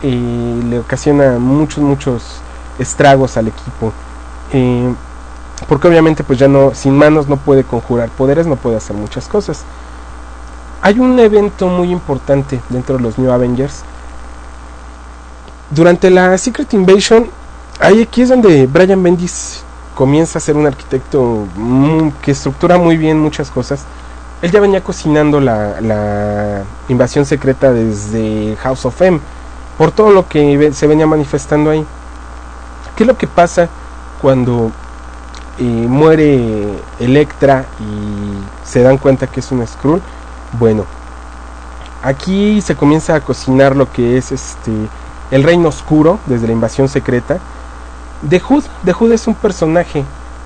[0.02, 2.40] eh, le ocasiona muchos muchos
[2.78, 3.92] estragos al equipo.
[4.52, 4.92] Eh,
[5.68, 9.26] porque obviamente pues ya no, sin manos no puede conjurar poderes, no puede hacer muchas
[9.28, 9.64] cosas.
[10.82, 13.82] Hay un evento muy importante dentro de los New Avengers.
[15.70, 17.28] Durante la Secret Invasion,
[17.80, 19.62] ahí aquí es donde Brian Bendis
[19.94, 21.46] comienza a ser un arquitecto
[22.22, 23.84] que estructura muy bien muchas cosas.
[24.42, 29.18] Él ya venía cocinando la, la invasión secreta desde House of M,
[29.78, 31.84] por todo lo que se venía manifestando ahí.
[32.96, 33.68] ¿Qué es lo que pasa
[34.20, 34.70] cuando
[35.58, 36.66] eh, muere
[36.98, 40.02] Electra y se dan cuenta que es un Skrull?
[40.58, 40.84] Bueno,
[42.02, 44.72] aquí se comienza a cocinar lo que es este
[45.30, 47.38] el reino oscuro desde la invasión secreta.
[48.28, 50.04] The Hood, es un personaje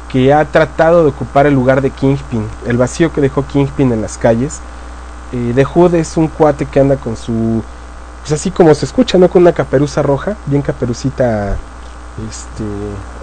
[0.08, 4.02] que ha tratado de ocupar el lugar de Kingpin, el vacío que dejó Kingpin en
[4.02, 4.60] las calles.
[5.32, 7.62] Eh, The Hood es un cuate que anda con su,
[8.20, 9.30] pues así como se escucha, ¿no?
[9.30, 11.56] Con una caperuza roja, bien caperucita
[12.28, 12.64] este,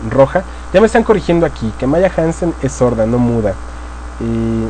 [0.09, 0.43] roja.
[0.73, 3.51] Ya me están corrigiendo aquí, que Maya Hansen es sorda, no muda.
[4.19, 4.69] Eh,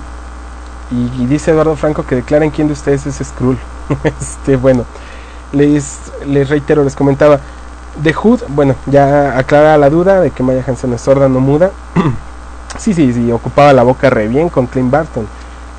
[0.89, 3.59] y, y dice Eduardo Franco que declaren quién de ustedes es Skrull.
[4.03, 4.85] este, bueno,
[5.51, 7.41] les, les reitero, les comentaba.
[8.03, 11.71] The Hood, bueno, ya aclara la duda de que Maya Hansen es sorda, no muda.
[12.77, 15.25] sí, sí, sí, ocupaba la boca re bien con Clint Barton.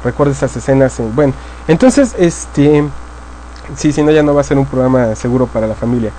[0.05, 0.99] Recuerdo esas escenas.
[0.99, 1.33] en- bueno,
[1.69, 2.85] entonces, este.
[3.77, 6.11] Sí, si no, ya no va a ser un programa seguro para la familia.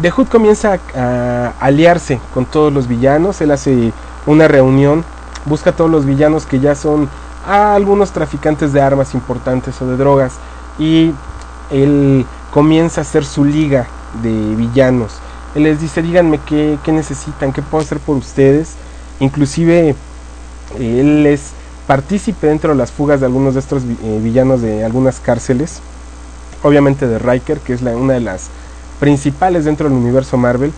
[0.00, 3.40] The Hood comienza a, aliarse con todos los villanos.
[3.40, 3.92] Él hace
[4.24, 5.04] una reunión,
[5.44, 7.08] busca a todos los villanos que ya son
[7.46, 10.34] a algunos traficantes de armas importantes o de drogas.
[10.78, 11.12] Y
[11.70, 13.86] él comienza a hacer su liga
[14.22, 15.20] de villanos.
[15.56, 18.74] Él les dice, díganme qué, necesitan, qué puedo hacer por ustedes.
[19.20, 19.94] Inclusive
[20.78, 21.52] él es
[21.86, 25.80] partícipe dentro de las fugas de algunos de estos eh, villanos de algunas cárceles.
[26.62, 28.48] Obviamente de Riker, que es una de las
[29.00, 30.72] principales dentro del universo Marvel.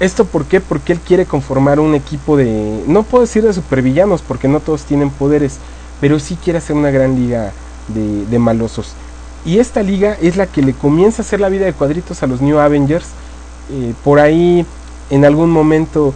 [0.00, 0.60] ¿Esto por qué?
[0.60, 4.82] Porque él quiere conformar un equipo de, no puedo decir de supervillanos, porque no todos
[4.82, 5.58] tienen poderes,
[6.00, 7.52] pero sí quiere hacer una gran liga
[7.86, 8.94] de, de malosos.
[9.44, 12.26] Y esta liga es la que le comienza a hacer la vida de cuadritos a
[12.26, 13.06] los New Avengers.
[14.04, 14.64] Por ahí,
[15.10, 16.14] en algún momento,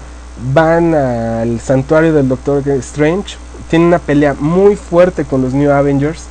[0.53, 3.37] van al santuario del Doctor Strange.
[3.71, 6.25] Tienen una pelea muy fuerte con los New Avengers.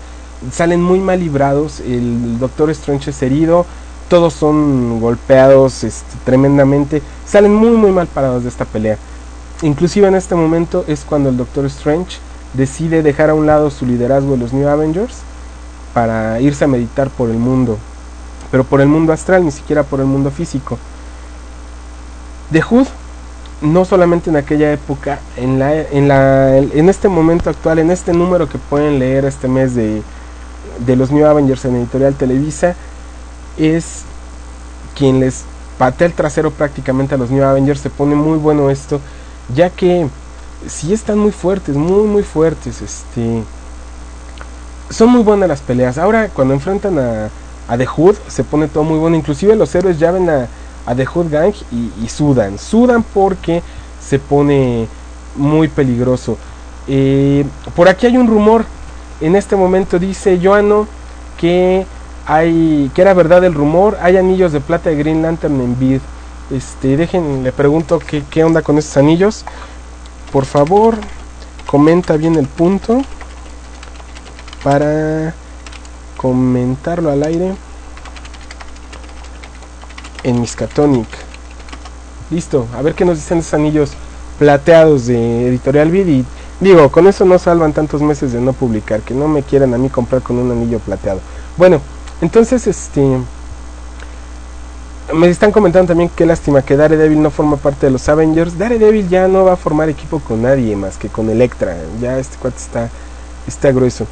[0.51, 1.79] Salen muy mal librados.
[1.79, 3.65] El Doctor Strange es herido.
[4.09, 7.01] Todos son golpeados este, tremendamente.
[7.25, 8.97] Salen muy muy mal parados de esta pelea.
[9.61, 12.17] Inclusive en este momento es cuando el Doctor Strange
[12.53, 15.19] decide dejar a un lado su liderazgo de los New Avengers
[15.93, 17.77] para irse a meditar por el mundo.
[18.51, 20.77] Pero por el mundo astral, ni siquiera por el mundo físico.
[22.53, 22.87] The Hood,
[23.61, 28.13] no solamente en aquella época, en, la, en, la, en este momento actual, en este
[28.13, 30.01] número que pueden leer este mes de,
[30.85, 32.75] de los New Avengers en Editorial Televisa,
[33.57, 34.03] es
[34.95, 35.43] quien les
[35.77, 37.79] patea el trasero prácticamente a los New Avengers.
[37.79, 38.99] Se pone muy bueno esto,
[39.53, 40.07] ya que
[40.67, 42.81] si están muy fuertes, muy muy fuertes.
[42.81, 43.43] Este,
[44.89, 45.97] son muy buenas las peleas.
[45.97, 47.29] Ahora cuando enfrentan a,
[47.67, 49.15] a The Hood se pone todo muy bueno.
[49.15, 50.47] Inclusive los héroes ya ven a,
[50.85, 52.57] a The Hood Gang y, sudan.
[52.57, 53.61] Sudan porque
[54.01, 54.87] se pone
[55.35, 56.37] muy peligroso.
[56.87, 58.65] Eh, por aquí hay un rumor.
[59.21, 60.87] En este momento dice Joano
[61.39, 61.85] que
[62.25, 63.97] hay que era verdad el rumor.
[64.01, 66.01] Hay anillos de plata de Green Lantern en bid.
[66.51, 69.45] Este, dejen, le pregunto qué, qué onda con estos anillos.
[70.31, 70.97] Por favor,
[71.65, 73.01] comenta bien el punto
[74.63, 75.33] para
[76.17, 77.53] comentarlo al aire
[80.23, 81.07] en Miskatonic.
[82.31, 83.91] Listo, a ver qué nos dicen esos anillos
[84.39, 86.25] plateados de Editorial Vid y
[86.59, 89.77] digo, con eso no salvan tantos meses de no publicar, que no me quieran a
[89.77, 91.19] mí comprar con un anillo plateado.
[91.57, 91.79] Bueno,
[92.21, 93.19] entonces este
[95.13, 98.57] me están comentando también qué lástima que Daredevil no forma parte de los Avengers.
[98.57, 101.75] Daredevil ya no va a formar equipo con nadie más que con Electra.
[102.01, 102.89] Ya este cuate está
[103.47, 104.07] está grueso.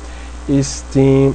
[0.47, 1.31] Este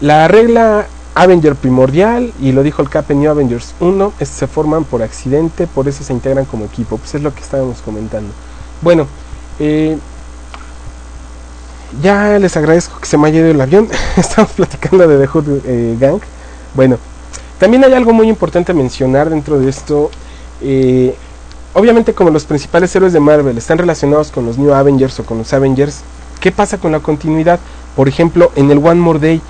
[0.00, 0.86] la regla
[1.18, 5.66] Avenger primordial, y lo dijo el Cap New Avengers 1, es, se forman por accidente,
[5.66, 6.96] por eso se integran como equipo.
[6.96, 8.32] Pues es lo que estábamos comentando.
[8.82, 9.08] Bueno,
[9.58, 9.98] eh,
[12.00, 13.88] ya les agradezco que se me haya ido el avión.
[14.16, 16.20] Estamos platicando de The Hood eh, Gang.
[16.74, 16.98] Bueno,
[17.58, 20.12] también hay algo muy importante a mencionar dentro de esto.
[20.60, 21.16] Eh,
[21.74, 25.38] obviamente, como los principales héroes de Marvel están relacionados con los New Avengers o con
[25.38, 26.02] los Avengers,
[26.40, 27.58] ¿qué pasa con la continuidad?
[27.96, 29.42] Por ejemplo, en el One More Day,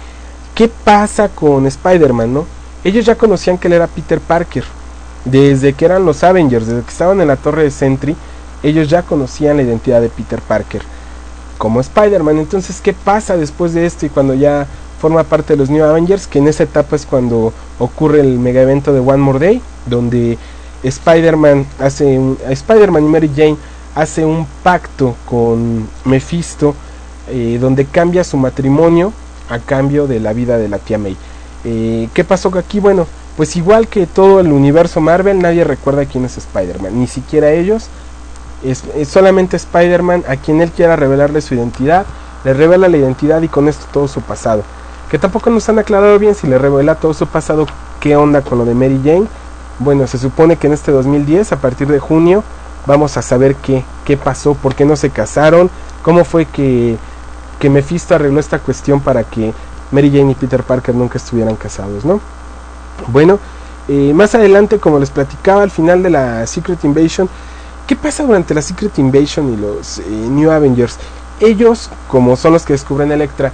[0.59, 2.45] ¿qué pasa con Spider-Man, no?
[2.83, 4.65] Ellos ya conocían que él era Peter Parker.
[5.25, 8.17] Desde que eran los Avengers, desde que estaban en la torre de Sentry,
[8.65, 10.83] ellos ya conocían la identidad de Peter Parker
[11.59, 12.39] como Spider-Man.
[12.39, 14.67] Entonces, ¿qué pasa después de esto y cuando ya
[15.01, 16.27] forma parte de los New Avengers?
[16.27, 20.39] Que en esa etapa es cuando ocurre el mega evento de One More Day, donde
[20.83, 23.57] Spider-Man hace Spider-Man y Mary Jane
[23.95, 26.75] hace un pacto con Mephisto
[27.29, 29.13] eh, donde cambia su matrimonio
[29.49, 31.17] a cambio de la vida de la tía May.
[31.65, 32.81] Eh, ¿Qué pasó aquí?
[32.81, 37.51] Bueno, pues igual que todo el universo Marvel, nadie recuerda quién es Spider-Man, ni siquiera
[37.51, 37.89] ellos.
[38.65, 42.05] Es, solamente Spider-Man a quien él quiera revelarle su identidad,
[42.45, 44.63] le revela la identidad y con esto todo su pasado.
[45.11, 47.67] Que tampoco nos han aclarado bien si le revela todo su pasado,
[48.01, 49.27] qué onda con lo de Mary Jane.
[49.79, 52.43] Bueno, se supone que en este 2010, a partir de junio,
[52.87, 55.71] vamos a saber qué, qué pasó, por qué no se casaron,
[56.03, 56.97] cómo fue que,
[57.59, 59.53] que Mephisto arregló esta cuestión para que
[59.91, 62.21] Mary Jane y Peter Parker nunca estuvieran casados, ¿no?
[63.09, 63.39] Bueno,
[63.89, 67.29] eh, más adelante, como les platicaba al final de la Secret Invasion,
[67.87, 70.99] ¿qué pasa durante la Secret Invasion y los eh, New Avengers?
[71.41, 73.53] Ellos, como son los que descubren Electra,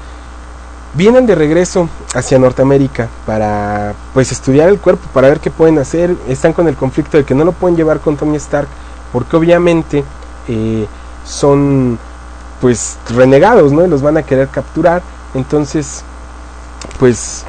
[0.95, 6.17] vienen de regreso hacia Norteamérica para pues estudiar el cuerpo, para ver qué pueden hacer.
[6.29, 8.69] Están con el conflicto de que no lo pueden llevar con Tony Stark,
[9.13, 10.05] porque obviamente
[10.49, 10.87] eh,
[11.25, 11.99] son
[12.65, 13.85] pues renegados, ¿no?
[13.85, 15.03] Y los van a querer capturar.
[15.35, 16.03] Entonces,
[16.99, 17.45] pues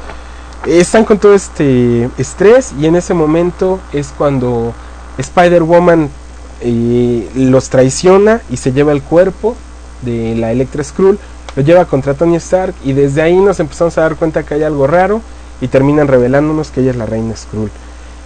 [0.66, 4.74] están con todo este estrés y en ese momento es cuando
[5.16, 6.10] Spider-Woman
[6.60, 9.56] eh, los traiciona y se lleva el cuerpo
[10.02, 11.18] de la Electra Skrull,
[11.54, 14.64] lo lleva contra Tony Stark y desde ahí nos empezamos a dar cuenta que hay
[14.64, 15.22] algo raro
[15.62, 17.70] y terminan revelándonos que ella es la Reina Skrull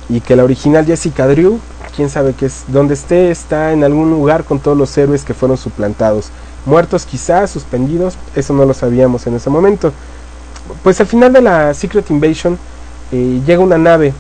[0.09, 1.61] y que la original Jessica Drew,
[1.95, 5.35] quién sabe que es donde esté, está en algún lugar con todos los héroes que
[5.35, 6.33] fueron suplantados,
[6.67, 9.93] muertos quizás, suspendidos, eso no lo sabíamos en ese momento.
[10.83, 12.59] Pues al final de la Secret Invasion
[13.13, 14.13] eh, llega una nave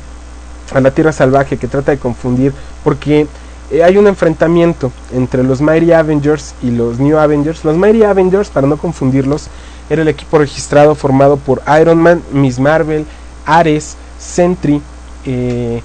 [0.75, 3.27] a la Tierra Salvaje que trata de confundir porque
[3.71, 7.65] eh, hay un enfrentamiento entre los Mighty Avengers y los New Avengers.
[7.65, 9.49] Los Mighty Avengers, para no confundirlos,
[9.89, 13.05] era el equipo registrado formado por Iron Man, Miss Marvel,
[13.47, 14.83] Ares, Sentry,
[15.25, 15.83] eh,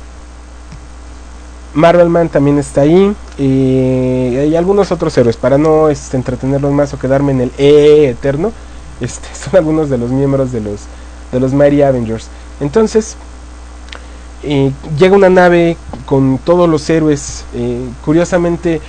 [1.76, 7.00] Marvel Man también está ahí y algunos otros héroes para no este, entretenerlos más o
[7.00, 8.52] quedarme en el E eterno
[9.02, 10.82] este, son algunos de los miembros de los
[11.32, 12.28] de los Mighty Avengers.
[12.62, 13.18] Entonces
[14.44, 18.80] eh, llega una nave con todos los héroes eh, curiosamente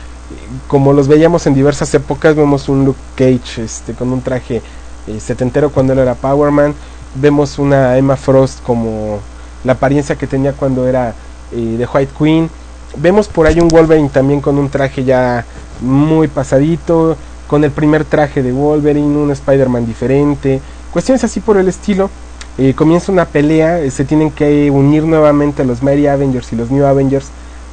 [0.69, 4.61] como los veíamos en diversas épocas vemos un Luke Cage este, con un traje
[5.07, 6.75] eh, setentero cuando él era Power Man
[7.15, 9.21] vemos una Emma Frost como
[9.65, 11.15] la apariencia que tenía cuando era
[11.53, 12.51] de White Queen
[12.97, 15.45] vemos por ahí un Wolverine también con un traje ya
[15.81, 17.17] muy pasadito,
[17.47, 20.61] con el primer traje de Wolverine, un Spider-Man diferente,
[20.93, 22.11] cuestiones así por el estilo.
[22.59, 26.71] Eh, comienza una pelea, eh, se tienen que unir nuevamente los Mighty Avengers y los
[26.71, 27.27] New Avengers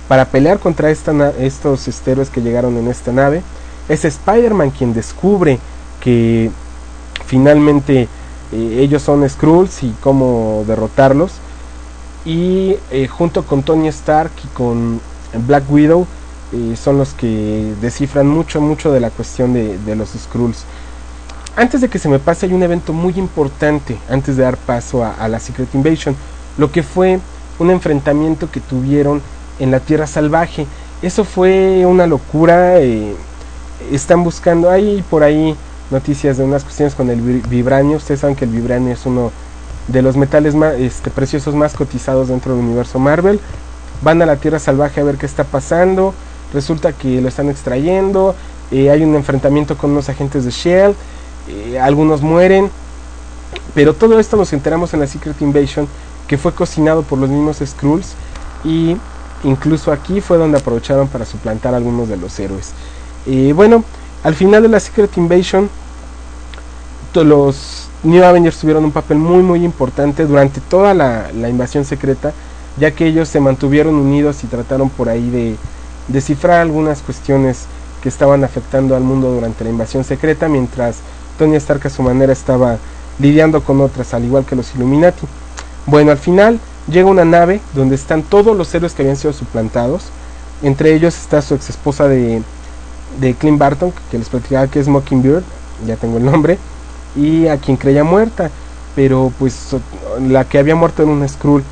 [0.09, 3.41] para pelear contra estos este, héroes que llegaron en esta nave.
[3.87, 5.59] Es Spider-Man quien descubre
[6.01, 6.51] que
[7.25, 8.09] finalmente
[8.51, 11.31] eh, ellos son Skrulls y cómo derrotarlos
[12.25, 14.99] y eh, junto con Tony Stark y con
[15.47, 16.07] Black Widow
[16.53, 20.63] eh, son los que descifran mucho mucho de la cuestión de, de los Skrulls.
[21.55, 25.03] Antes de que se me pase hay un evento muy importante antes de dar paso
[25.03, 26.15] a, la Secret Invasion,
[26.57, 27.19] lo que fue
[27.59, 29.21] un enfrentamiento que tuvieron
[29.59, 30.65] en la Tierra Salvaje.
[31.01, 32.79] Eso fue una locura.
[32.79, 33.15] eh,
[33.91, 35.55] están buscando, hay por ahí
[35.91, 37.97] noticias de unas cuestiones con el vi- vibranio.
[37.97, 39.31] Ustedes saben que el vibranio es uno
[39.87, 43.39] de los metales más este, preciosos más cotizados dentro del universo Marvel.
[44.01, 46.13] Van a la Tierra Salvaje a ver qué está pasando.
[46.53, 48.35] Resulta que lo están extrayendo.
[48.71, 50.95] eh, hay un enfrentamiento con unos agentes de Shell.
[51.47, 52.69] eh, algunos mueren.
[53.73, 55.87] Pero todo esto nos enteramos en la Secret Invasion
[56.27, 58.13] que fue cocinado por los mismos Skrulls
[58.63, 58.97] y
[59.43, 62.71] incluso aquí fue donde aprovecharon para suplantar a algunos de los héroes.
[63.25, 63.83] Eh, bueno,
[64.23, 65.69] al final de la Secret Invasion
[67.23, 72.33] los New Avengers tuvieron un papel muy muy importante durante toda la, la invasión secreta,
[72.77, 75.55] ya que ellos se mantuvieron unidos y trataron por ahí de
[76.07, 77.65] descifrar algunas cuestiones
[78.01, 80.97] que estaban afectando al mundo durante la invasión secreta, mientras
[81.39, 82.77] Tony Stark a su manera estaba
[83.19, 85.25] lidiando con otras, al igual que los Illuminati.
[85.85, 90.03] Bueno, al final llega una nave donde están todos los héroes que habían sido suplantados.
[90.61, 92.41] Entre ellos está su ex esposa de,
[93.21, 95.43] de Clint Barton, que les platicaba que es Mockingbird,
[95.87, 96.57] ya tengo el nombre,
[97.15, 98.49] y a quien creía muerta,
[98.95, 99.75] pero pues
[100.21, 101.63] la que había muerto en una Skrull.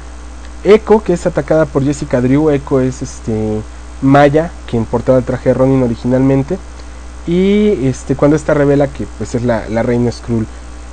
[0.63, 3.61] Echo, que es atacada por Jessica Drew, Echo es este
[4.01, 6.57] Maya, quien portaba el traje de Ronin originalmente,
[7.27, 10.45] y este cuando esta revela que pues es la, la reina Skrull.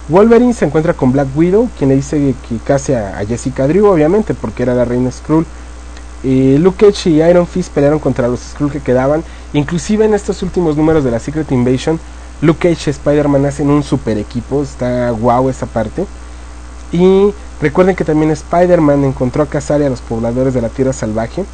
[0.09, 3.87] Wolverine se encuentra con Black Widow, quien le dice que case a, a Jessica Drew,
[3.87, 5.45] obviamente, porque era la reina Skrull.
[6.25, 9.23] Eh, Luke Cage y Iron Fist pelearon contra los Skrull que quedaban.
[9.53, 12.01] Inclusive en estos últimos números de la Secret Invasion,
[12.41, 14.63] Luke Cage y Spider-Man hacen un super equipo.
[14.63, 16.07] Está guau esa parte.
[16.93, 21.45] Y recuerden que también Spider-Man encontró a cazar a los pobladores de la Tierra Salvaje.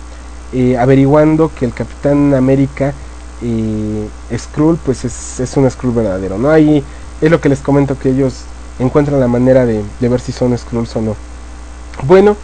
[0.52, 2.94] eh, averiguando que el Capitán América
[3.40, 6.50] eh, Skrull pues es, es un Skrull verdadero, ¿no?
[6.50, 6.84] Ahí
[7.20, 8.46] es lo que les comento que ellos
[8.78, 11.16] encuentran la manera de, de ver si son Skrulls o no.
[12.04, 12.36] Bueno,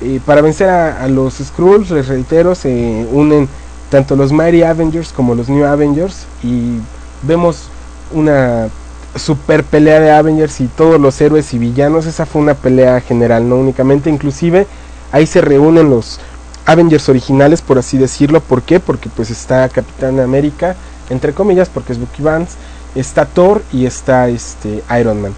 [0.00, 3.48] eh, para vencer a, a los Skrulls, les reitero, se unen
[3.90, 6.78] tanto los Mighty Avengers como los New Avengers y
[7.22, 7.70] vemos
[8.14, 8.68] una
[9.16, 12.06] super pelea de Avengers y todos los héroes y villanos.
[12.06, 14.66] Esa fue una pelea general, no únicamente, inclusive
[15.12, 16.18] ahí se reúnen los
[16.66, 18.40] Avengers originales, por así decirlo.
[18.40, 18.80] ¿Por qué?
[18.80, 20.76] Porque pues está Capitán América,
[21.10, 22.56] entre comillas, porque es Bucky Barnes,
[22.94, 25.34] está Thor y está este Iron Man.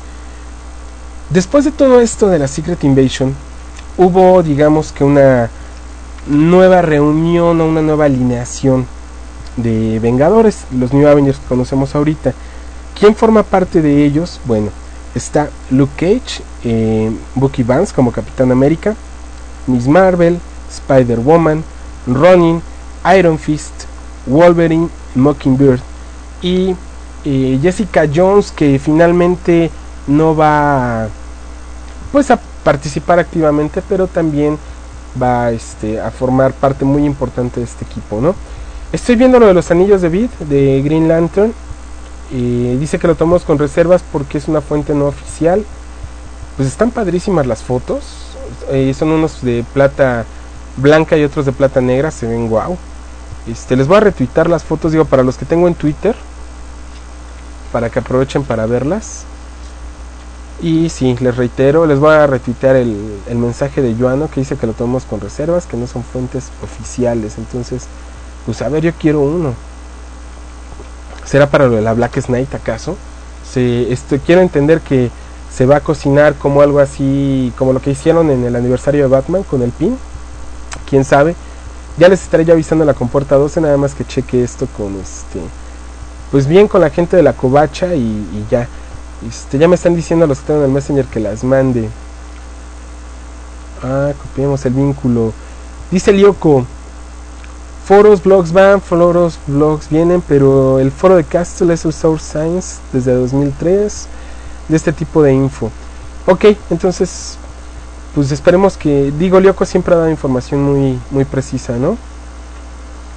[1.31, 3.35] Después de todo esto de la Secret Invasion,
[3.99, 5.51] hubo, digamos que una
[6.29, 8.87] nueva reunión o una nueva alineación
[9.57, 12.33] de Vengadores, los New Avengers que conocemos ahorita.
[12.99, 14.41] ¿Quién forma parte de ellos?
[14.47, 14.71] Bueno,
[15.15, 18.95] está Luke Cage, eh, Bucky Barnes como Capitán América,
[19.67, 20.39] Miss Marvel,
[20.71, 21.63] Spider-Woman,
[22.07, 22.63] Ronin,
[23.19, 23.85] Iron Fist,
[24.25, 25.81] Wolverine, Mockingbird
[26.41, 26.75] y
[27.25, 29.71] eh, Jessica Jones que finalmente
[30.07, 31.09] no va
[32.13, 34.59] pues a participar activamente pero también
[35.21, 38.35] va este, a formar parte muy importante de este equipo ¿no?
[38.93, 41.53] estoy viendo lo de los anillos de Vid de Green Lantern
[42.31, 45.65] dice que lo tomamos con reservas porque es una fuente no oficial
[46.57, 48.03] pues están padrísimas las fotos
[48.71, 50.25] eh, son unos de plata
[50.77, 52.77] blanca y otros de plata negra se ven guau
[53.51, 56.17] este, les voy a retuitar las fotos digo para los que tengo en Twitter
[57.73, 59.25] para que aprovechen para verlas
[60.63, 62.97] y sí, les reitero, les voy a retuitear el,
[63.29, 66.51] el mensaje de Joano que dice que lo tomamos con reservas, que no son fuentes
[66.63, 67.37] oficiales.
[67.37, 67.87] Entonces,
[68.47, 69.55] pues a ver, yo quiero uno.
[71.27, 72.97] ¿Será para la Black Knight acaso?
[73.53, 75.11] Se, este, quiero entender que
[75.53, 79.09] se va a cocinar como algo así, como lo que hicieron en el aniversario de
[79.09, 79.99] Batman con el pin.
[80.89, 81.35] Quién sabe.
[81.99, 85.41] Ya les estaré avisando en la compuerta 12, nada más que cheque esto con este.
[86.31, 88.69] Pues bien con la gente de la covacha y, ya.
[89.27, 91.89] Este, ya me están diciendo los que tengo en el Messenger que las mande.
[93.83, 95.33] Ah, copiemos el vínculo.
[95.91, 96.67] Dice Lyoko.
[97.87, 102.79] Foros, blogs van, foros, blogs vienen, pero el foro de Castle es el Source Science
[102.93, 104.09] desde 2003
[104.69, 105.71] de este tipo de info.
[106.27, 107.39] Ok, entonces,
[108.13, 111.97] pues esperemos que, digo, Lyoko siempre ha dado información muy, muy precisa, ¿no?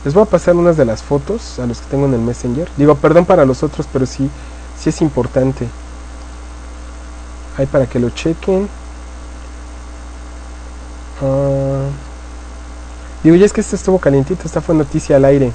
[0.05, 2.69] Les voy a pasar unas de las fotos a los que tengo en el Messenger.
[2.77, 4.29] Digo, perdón para los otros, pero sí,
[4.79, 5.67] sí es importante.
[7.57, 8.69] Ahí para que lo chequen.
[11.23, 11.87] Ah,
[13.23, 15.51] digo, ya es que este estuvo calientito, esta fue noticia al aire.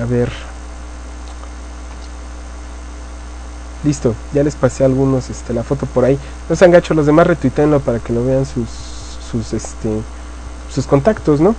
[0.00, 0.30] A ver.
[3.84, 6.18] Listo, ya les pasé algunos este, la foto por ahí.
[6.48, 8.68] No sean gachos, los demás retuitenlo para que lo vean sus,
[9.30, 10.00] sus, este,
[10.72, 11.54] sus contactos, ¿no?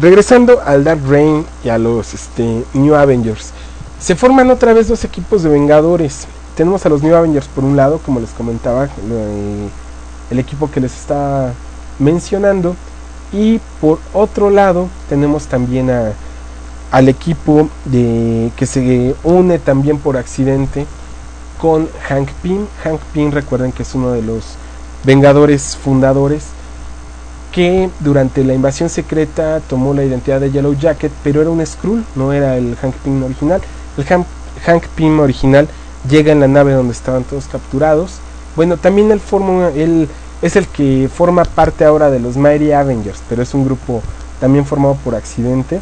[0.00, 3.52] Regresando al Dark Reign y a los este, New Avengers.
[4.00, 6.26] Se forman otra vez dos equipos de Vengadores.
[6.56, 9.68] Tenemos a los New Avengers por un lado, como les comentaba, eh,
[10.30, 11.52] el equipo que les está
[11.98, 12.76] mencionando.
[13.32, 16.12] Y por otro lado tenemos también a,
[16.90, 20.86] al equipo de, que se une también por accidente
[21.60, 22.66] con Hank Pym.
[22.84, 24.44] Hank Pym recuerden que es uno de los
[25.04, 26.46] Vengadores fundadores
[27.52, 32.04] que durante la invasión secreta tomó la identidad de Yellow Jacket, pero era un Skrull,
[32.14, 33.60] no era el Hank Pym original.
[33.96, 34.26] El Hank,
[34.66, 35.68] Hank Pym original
[36.08, 38.18] llega en la nave donde estaban todos capturados.
[38.56, 40.08] Bueno, también él forma, él
[40.42, 44.02] es el que forma parte ahora de los Mighty Avengers, pero es un grupo
[44.40, 45.80] también formado por accidente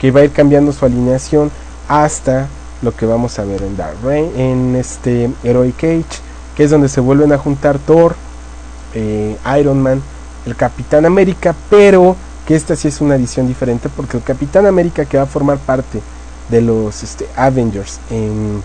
[0.00, 1.50] que va a ir cambiando su alineación
[1.88, 2.48] hasta
[2.82, 6.20] lo que vamos a ver en Dark Reign, en este Heroic Age,
[6.56, 8.14] que es donde se vuelven a juntar Thor,
[8.94, 10.00] eh, Iron Man,
[10.46, 12.16] el Capitán América, pero
[12.46, 15.58] que esta sí es una edición diferente porque el Capitán América que va a formar
[15.58, 16.00] parte
[16.48, 18.62] de los este, Avengers en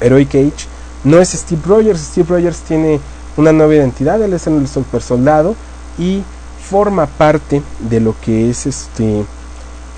[0.00, 0.66] Heroic Age
[1.02, 3.00] no es Steve Rogers, Steve Rogers tiene
[3.40, 5.54] una nueva identidad, él es el super soldado
[5.98, 6.22] y
[6.70, 9.24] forma parte de lo que es este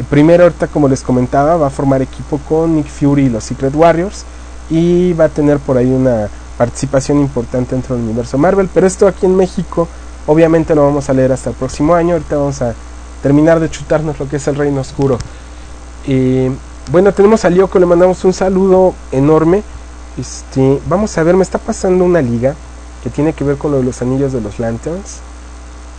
[0.09, 3.75] primero ahorita como les comentaba va a formar equipo con Nick Fury y los Secret
[3.75, 4.25] Warriors
[4.71, 9.07] y va a tener por ahí una participación importante dentro del universo Marvel pero esto
[9.07, 9.87] aquí en México
[10.27, 12.75] obviamente lo vamos a leer hasta el próximo año ahorita vamos a
[13.23, 15.19] terminar de chutarnos lo que es el reino oscuro.
[16.07, 16.51] Eh,
[16.91, 19.63] bueno tenemos a Lyoko le mandamos un saludo enorme.
[20.19, 22.55] Este vamos a ver me está pasando una liga
[23.03, 25.21] que tiene que ver con lo de los anillos de los lanterns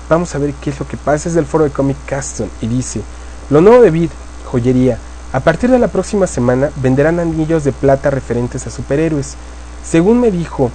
[0.10, 2.68] vamos a ver qué es lo que pasa es del foro de Comic Castle y
[2.68, 3.02] dice
[3.50, 4.10] lo nuevo de Vid,
[4.46, 4.98] joyería.
[5.34, 9.36] A partir de la próxima semana venderán anillos de plata referentes a superhéroes.
[9.86, 10.72] Según me dijo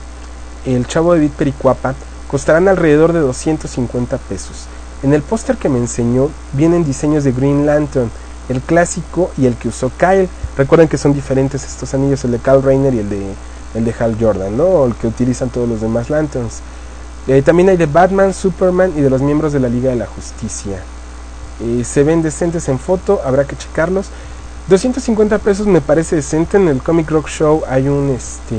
[0.67, 1.95] el chavo de Vid Pericuapa,
[2.31, 4.67] costarán alrededor de 250 pesos.
[5.03, 8.11] En el póster que me enseñó vienen diseños de Green Lantern,
[8.51, 10.29] el clásico y el que usó Kyle.
[10.57, 13.35] Recuerden que son diferentes estos anillos, el de Kyle Rayner y el de,
[13.79, 14.65] el de Hal Jordan, ¿no?
[14.65, 16.63] O el que utilizan todos los demás Lanterns.
[17.27, 20.07] Eh, también hay de Batman, Superman y de los miembros de la Liga de la
[20.07, 20.87] Justicia.
[21.61, 24.11] Eh, se ven decentes en foto, habrá que checarlos.
[24.69, 26.57] 250 pesos me parece decente.
[26.57, 28.57] En el Comic Rock Show hay un este.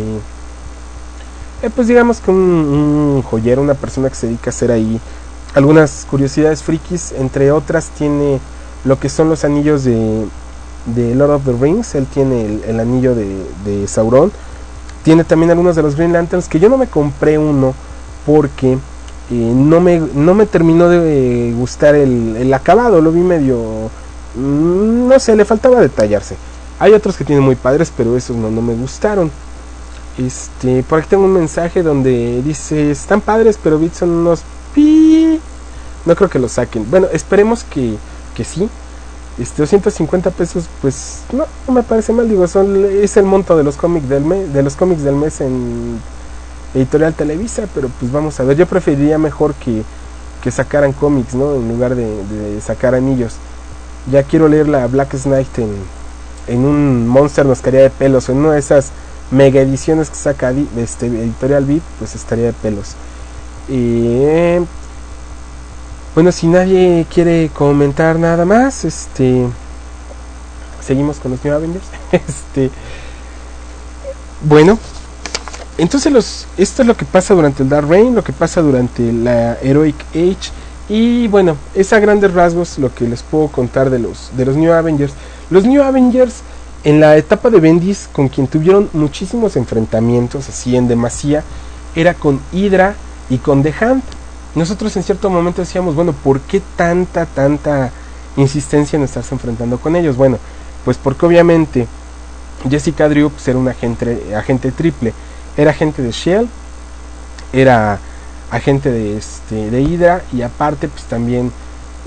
[1.62, 5.02] eh, pues digamos que un, un joyero, una persona que se dedica a hacer ahí
[5.56, 7.12] algunas curiosidades frikis.
[7.14, 8.40] Entre otras, tiene
[8.84, 10.28] lo que son los anillos de,
[11.16, 11.96] Lord of the Rings.
[11.96, 14.32] Él tiene el, el anillo de, de Sauron.
[15.04, 17.74] Tiene también algunos de los Green Lanterns que yo no me compré uno
[18.26, 18.78] porque eh,
[19.32, 23.02] no, me, no me terminó de eh, gustar el, el acabado.
[23.02, 23.90] Lo vi medio
[24.36, 26.36] Mm, no sé, le faltaba detallarse.
[26.80, 29.32] Hay otros que tienen muy padres, pero esos no, no me gustaron.
[30.18, 34.44] Este, por aquí tengo un mensaje donde dice, están padres, pero bits son unos.
[36.06, 36.90] No creo que los saquen.
[36.90, 37.96] Bueno, esperemos que,
[38.36, 38.70] que sí.
[39.40, 42.28] Este, 250 pesos, pues no, no me parece mal.
[42.28, 46.00] Digo, es el monto de los cómics del mes, de los cómics del mes en
[46.74, 48.58] Editorial Televisa, pero pues vamos a ver.
[48.58, 49.84] Yo preferiría mejor que,
[50.42, 51.56] que sacaran cómics, ¿no?
[51.56, 53.36] En lugar de, sacar anillos
[54.12, 55.72] ya quiero leer la Black Knight en,
[56.48, 58.92] en un Monster nos caería de pelos o en una de esas
[59.32, 62.96] mega ediciones que saca este, Editorial Beat pues estaría de pelos
[63.68, 64.64] Eh,
[66.16, 69.48] bueno si nadie quiere comentar nada más este
[70.82, 72.72] seguimos con los New Avengers este
[74.44, 74.78] bueno
[75.78, 79.12] entonces los esto es lo que pasa durante el Dark Reign lo que pasa durante
[79.14, 80.52] la Heroic Age
[80.90, 84.58] y bueno, es a grandes rasgos lo que les puedo contar de los, de los
[84.58, 85.14] New Avengers.
[85.52, 86.42] Los New Avengers
[86.84, 91.44] en la etapa de Bendis, con quien tuvieron muchísimos enfrentamientos, así en demasía,
[91.96, 92.96] era con Hydra
[93.30, 94.02] y con The Hand.
[94.56, 97.92] Nosotros en cierto momento decíamos, bueno, ¿por qué tanta, tanta
[98.36, 100.18] insistencia en estarse enfrentando con ellos?
[100.18, 100.38] Bueno,
[100.86, 101.88] pues porque obviamente
[102.70, 105.14] Jessica Drew pues, era un agente, agente triple.
[105.56, 106.48] Era agente de Shell,
[107.54, 108.00] era
[108.52, 111.52] agente de este de Hydra y aparte pues también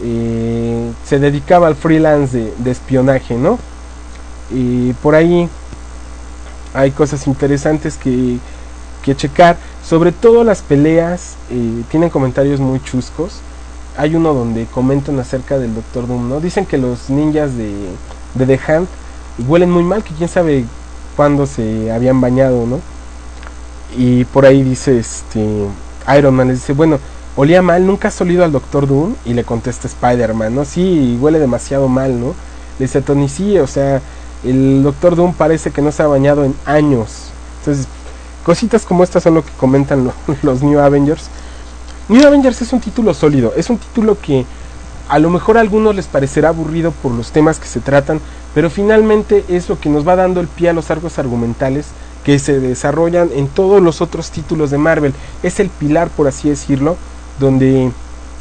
[0.03, 3.59] eh, se dedicaba al freelance de, de, espionaje no
[4.51, 5.49] y por ahí
[6.75, 8.39] hay cosas interesantes que,
[9.03, 13.41] que checar sobre todo las peleas eh, tienen comentarios muy chuscos
[13.97, 17.73] hay uno donde comentan acerca del Doctor Doom no dicen que los ninjas de,
[18.35, 18.89] de The Hand
[19.47, 20.65] huelen muy mal que quién sabe
[21.17, 22.81] cuándo se habían bañado no
[23.97, 25.67] y por ahí dice este
[26.17, 26.99] Iron Man le dice, bueno,
[27.37, 30.65] olía mal, nunca has olido al Doctor Doom y le contesta Spider-Man, ¿no?
[30.65, 32.35] Sí, huele demasiado mal, ¿no?
[32.79, 34.01] Le dice Tony, sí, o sea,
[34.45, 37.31] el Doctor Doom parece que no se ha bañado en años.
[37.61, 37.87] Entonces,
[38.45, 40.13] cositas como estas son lo que comentan lo,
[40.43, 41.29] los New Avengers.
[42.09, 44.45] New Avengers es un título sólido, es un título que
[45.09, 48.21] a lo mejor a algunos les parecerá aburrido por los temas que se tratan,
[48.55, 51.87] pero finalmente es lo que nos va dando el pie a los arcos argumentales
[52.25, 55.13] que se desarrollan en todos los otros títulos de Marvel.
[55.43, 56.97] Es el pilar, por así decirlo,
[57.41, 57.91] donde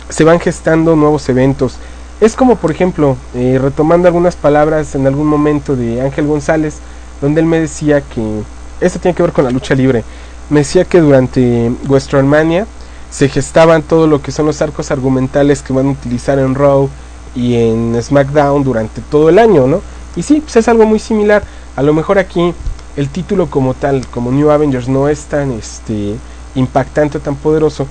[0.10, 1.76] se van gestando nuevos eventos.
[2.20, 6.78] Es como, por ejemplo, eh, retomando algunas palabras en algún momento de Ángel González,
[7.20, 8.43] donde él me decía que
[8.82, 10.04] esto tiene que ver con la lucha libre.
[10.50, 12.68] Me decía que durante Westralmania
[13.10, 16.90] se gestaban todo lo que son los arcos argumentales que van a utilizar en Raw
[17.36, 19.82] y en SmackDown durante todo el año, ¿no?
[20.16, 21.44] Y sí, pues es algo muy similar.
[21.76, 22.54] A lo mejor aquí
[22.98, 26.16] el título como tal, como New Avengers, no es tan este
[26.56, 27.88] impactante tan poderoso,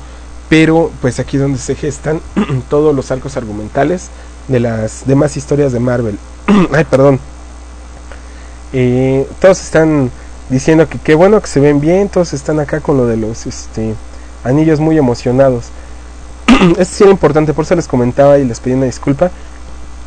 [0.49, 2.20] pero pues aquí es donde se gestan
[2.68, 4.09] todos los arcos argumentales
[4.49, 6.18] de las demás historias de Marvel.
[6.72, 7.18] Ay, perdón.
[8.72, 10.11] Eh, todos están
[10.51, 13.46] diciendo que qué bueno que se ven bien, todos están acá con lo de los
[13.46, 13.94] este
[14.44, 15.66] anillos muy emocionados.
[16.78, 19.30] Esto sí era importante, por eso les comentaba y les pedí una disculpa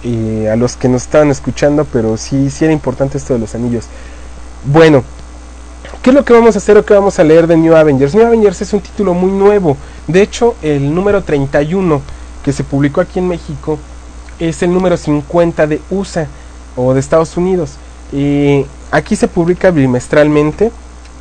[0.03, 3.55] eh, a los que nos estaban escuchando, pero sí, sí era importante esto de los
[3.55, 3.85] anillos.
[4.65, 5.03] Bueno,
[6.01, 8.13] ¿qué es lo que vamos a hacer o qué vamos a leer de New Avengers?
[8.13, 9.77] New Avengers es un título muy nuevo.
[10.07, 12.01] De hecho, el número 31
[12.43, 13.79] que se publicó aquí en México
[14.39, 16.27] es el número 50 de USA
[16.75, 17.75] o de Estados Unidos.
[18.11, 20.71] Eh, aquí se publica bimestralmente,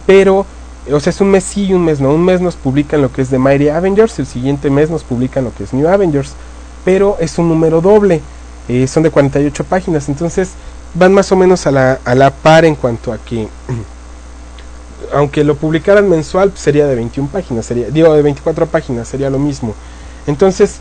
[0.06, 0.44] pero,
[0.92, 2.10] o sea, es un mes sí y un mes no.
[2.10, 5.44] Un mes nos publican lo que es de Mighty Avengers, el siguiente mes nos publican
[5.44, 6.34] lo que es New Avengers,
[6.84, 8.20] pero es un número doble.
[8.68, 10.50] Eh, son de 48 páginas, entonces
[10.94, 13.48] van más o menos a la, a la par en cuanto a que
[15.14, 19.30] aunque lo publicaran mensual pues sería de 21 páginas, sería digo de 24 páginas, sería
[19.30, 19.74] lo mismo.
[20.26, 20.76] Entonces,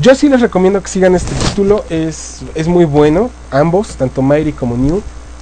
[0.00, 4.52] yo sí les recomiendo que sigan este título, es, es muy bueno, ambos, tanto Mighty
[4.52, 5.00] como New,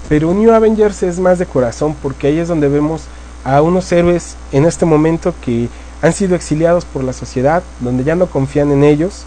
[0.09, 3.03] pero New Avengers es más de corazón porque ahí es donde vemos
[3.45, 5.69] a unos héroes en este momento que
[6.03, 9.25] han sido exiliados por la sociedad, donde ya no confían en ellos,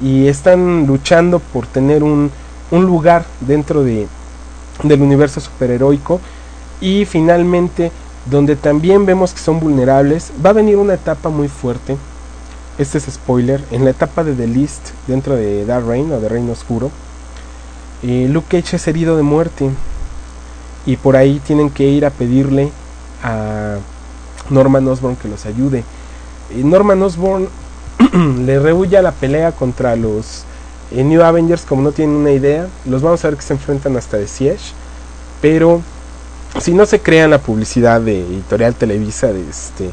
[0.00, 2.30] y están luchando por tener un,
[2.70, 4.06] un lugar dentro de,
[4.82, 6.20] del universo superheroico.
[6.80, 7.90] Y finalmente
[8.26, 11.96] donde también vemos que son vulnerables va a venir una etapa muy fuerte.
[12.78, 16.28] Este es spoiler en la etapa de The List dentro de Dark Reign o de
[16.28, 16.92] Reino Oscuro
[18.02, 19.70] eh, Luke Cage es herido de muerte
[20.86, 22.70] y por ahí tienen que ir a pedirle
[23.22, 23.76] a
[24.50, 25.84] Norman Osborn que los ayude
[26.54, 27.48] y Norman Osborn
[28.46, 30.44] le rehuye la pelea contra los
[30.90, 32.68] eh, New Avengers como no tienen una idea.
[32.86, 34.72] Los vamos a ver que se enfrentan hasta de Siege.
[35.42, 35.82] Pero
[36.60, 39.90] si no se crean la publicidad de Editorial Televisa de este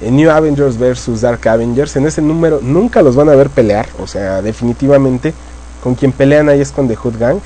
[0.00, 3.88] eh, New Avengers versus Dark Avengers, en ese número nunca los van a ver pelear.
[3.98, 5.32] O sea, definitivamente
[5.82, 7.40] con quien pelean ahí es con The Hood Gang.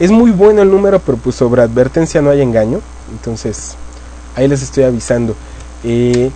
[0.00, 2.80] Es muy bueno el número, pero pues sobre advertencia no hay engaño.
[3.12, 3.76] Entonces,
[4.34, 5.36] ahí les estoy avisando.
[5.84, 6.30] Eh,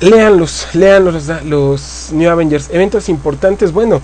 [0.00, 2.68] Leanlos, lean los, los New Avengers.
[2.70, 4.00] Eventos importantes, bueno,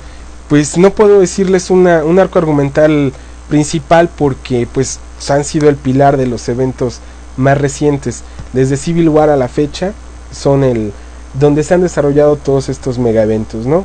[0.48, 3.12] pues no puedo decirles una, un arco argumental
[3.48, 7.00] principal porque pues han sido el pilar de los eventos
[7.36, 8.22] más recientes.
[8.52, 9.92] Desde Civil War a la fecha
[10.32, 10.92] son el
[11.34, 13.84] donde se han desarrollado todos estos mega eventos, ¿no?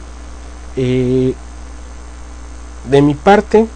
[0.77, 1.33] Eh,
[2.89, 3.67] de mi parte,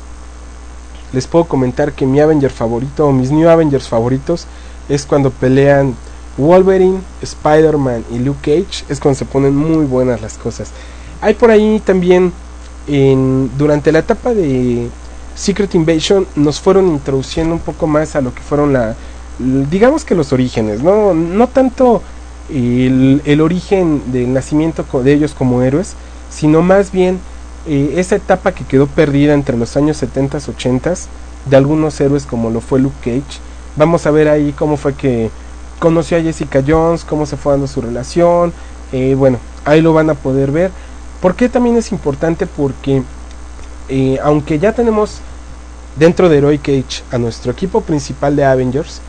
[1.14, 4.46] les puedo comentar que mi Avenger favorito o mis New Avengers favoritos
[4.88, 5.96] es cuando pelean
[6.38, 10.72] Wolverine, Spider-Man y Luke Cage es cuando se ponen muy buenas las cosas.
[11.22, 12.32] Hay por ahí también,
[12.88, 14.88] en, durante la etapa de
[15.36, 18.96] Secret Invasion, nos fueron introduciendo un poco más a lo que fueron la,
[19.38, 22.02] digamos que los orígenes, no, no tanto
[22.50, 25.96] el, el origen del nacimiento de ellos como héroes,
[26.30, 27.20] sino más bien
[27.68, 31.06] eh, esa etapa que quedó perdida entre los años 70s, 80s
[31.50, 33.40] de algunos héroes como lo fue Luke Cage.
[33.76, 35.30] Vamos a ver ahí cómo fue que
[35.80, 38.54] conoció a Jessica Jones, cómo se fue dando su relación,
[38.92, 40.72] eh, bueno, ahí lo van a poder ver.
[41.22, 42.46] ¿Por qué también es importante?
[42.48, 43.04] Porque
[43.90, 45.20] eh, aunque ya tenemos
[45.98, 49.02] dentro de Heroic Age a nuestro equipo principal de Avengers,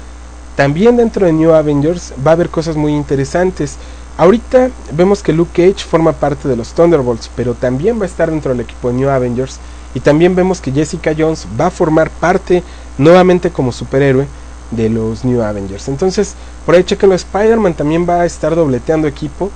[0.57, 3.77] también dentro de New Avengers va a haber cosas muy interesantes.
[4.17, 8.31] Ahorita vemos que Luke Cage forma parte de los Thunderbolts, pero también va a estar
[8.31, 9.59] dentro del equipo de New Avengers.
[9.95, 12.63] Y también vemos que Jessica Jones va a formar parte
[12.99, 14.27] nuevamente como superhéroe
[14.71, 15.89] de los New Avengers.
[15.89, 16.35] Entonces,
[16.65, 19.51] por ahí chequenlo, Spider-Man también va a estar dobleteando equipo.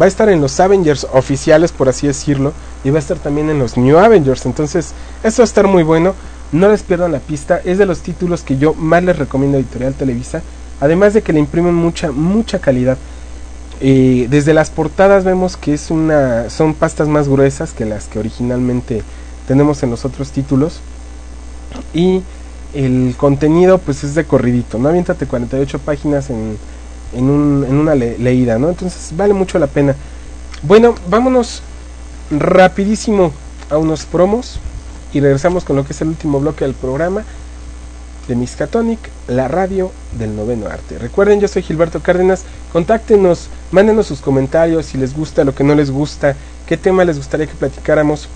[0.00, 2.52] Va a estar en los Avengers oficiales, por así decirlo.
[2.84, 4.46] Y va a estar también en los New Avengers.
[4.46, 4.92] Entonces,
[5.22, 6.14] esto va a estar muy bueno.
[6.52, 7.60] No les pierdan la pista.
[7.64, 10.42] Es de los títulos que yo más les recomiendo a Editorial Televisa.
[10.80, 12.98] Además de que le imprimen mucha, mucha calidad.
[13.80, 19.02] Desde las portadas vemos que es una, son pastas más gruesas que las que originalmente
[19.46, 20.80] tenemos en los otros títulos.
[21.92, 22.22] Y
[22.74, 24.88] el contenido pues es de corridito, ¿no?
[24.88, 26.56] Aviéntate 48 páginas en,
[27.14, 28.68] en, un, en una leída, ¿no?
[28.68, 29.94] Entonces vale mucho la pena.
[30.62, 31.62] Bueno, vámonos
[32.30, 33.32] rapidísimo
[33.70, 34.58] a unos promos
[35.12, 37.24] y regresamos con lo que es el último bloque del programa
[38.28, 38.98] de Miskatonic,
[39.28, 40.98] la radio del noveno arte.
[40.98, 45.74] Recuerden, yo soy Gilberto Cárdenas, contáctenos, mándenos sus comentarios si les gusta, lo que no
[45.74, 46.36] les gusta,
[46.66, 48.28] qué tema les gustaría que platicáramos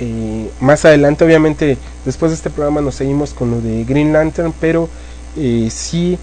[0.00, 4.52] eh, más adelante, obviamente, después de este programa nos seguimos con lo de Green Lantern,
[4.60, 4.88] pero
[5.36, 6.18] eh, sí,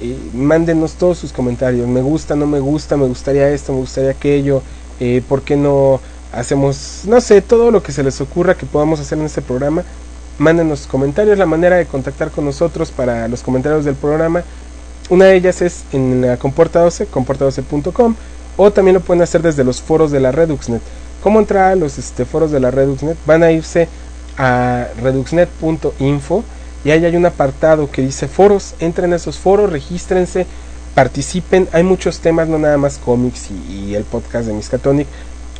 [0.00, 1.86] eh, mándenos todos sus comentarios.
[1.88, 4.62] Me gusta, no me gusta, me gustaría esto, me gustaría aquello.
[5.00, 6.00] Eh, ¿Por qué no
[6.32, 9.82] hacemos, no sé, todo lo que se les ocurra que podamos hacer en este programa?
[10.38, 14.44] Mándenos comentarios, la manera de contactar con nosotros para los comentarios del programa.
[15.10, 18.14] Una de ellas es en la Comporta 12, comporta12.com,
[18.58, 20.82] o también lo pueden hacer desde los foros de la Reduxnet.
[21.22, 23.16] ¿Cómo entrar a los este, foros de la Reduxnet?
[23.26, 23.88] Van a irse
[24.36, 26.44] a reduxnet.info
[26.84, 28.74] y ahí hay un apartado que dice foros.
[28.80, 30.46] Entren a esos foros, regístrense,
[30.94, 31.68] participen.
[31.72, 35.08] Hay muchos temas, no nada más cómics y, el podcast de Miskatonic.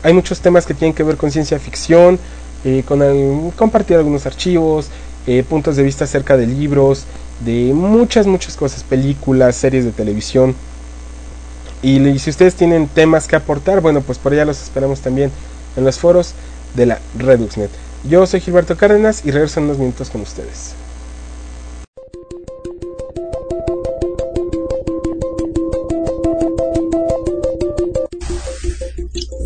[0.03, 2.19] Hay muchos temas que tienen que ver con ciencia ficción,
[2.65, 4.89] eh, con compartir algunos archivos,
[5.27, 7.05] eh, puntos de vista acerca de libros,
[7.45, 10.55] de muchas, muchas cosas, películas, series de televisión.
[11.83, 15.31] Y, si ustedes tienen temas que aportar, bueno, pues por allá los esperamos también
[15.77, 16.33] en los foros
[16.75, 17.71] de la Reduxnet.
[18.09, 20.75] Yo soy Gilberto Cárdenas y regreso en unos minutos con ustedes.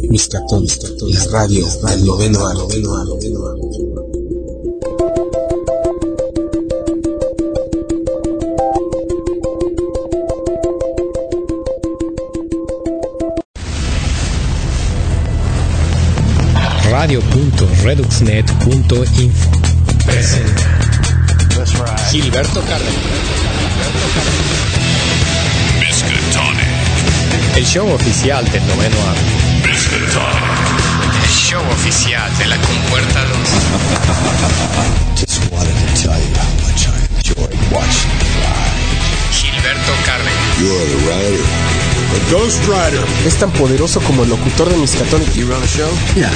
[0.09, 0.67] Miscatón,
[1.09, 3.32] la radio del noveno a noveno a noveno
[17.83, 19.51] reduxnet.info
[20.05, 20.63] presenta
[22.11, 22.93] Gilberto Cardenal.
[27.57, 29.21] El show oficial del noveno arte.
[29.65, 33.39] El show oficial de la compuerta 2.
[39.33, 40.33] Gilberto Cardenal.
[42.31, 43.05] Ghost Rider.
[43.27, 45.35] Es tan poderoso como el locutor de Miskatonic.
[45.35, 45.91] You run a show?
[46.15, 46.31] Yeah.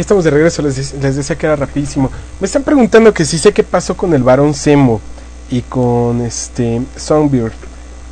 [0.00, 2.10] Estamos de regreso, les, les decía que era rapidísimo.
[2.40, 5.00] Me están preguntando que si sé qué pasó con el varón Semo
[5.50, 7.52] y con este Songbird.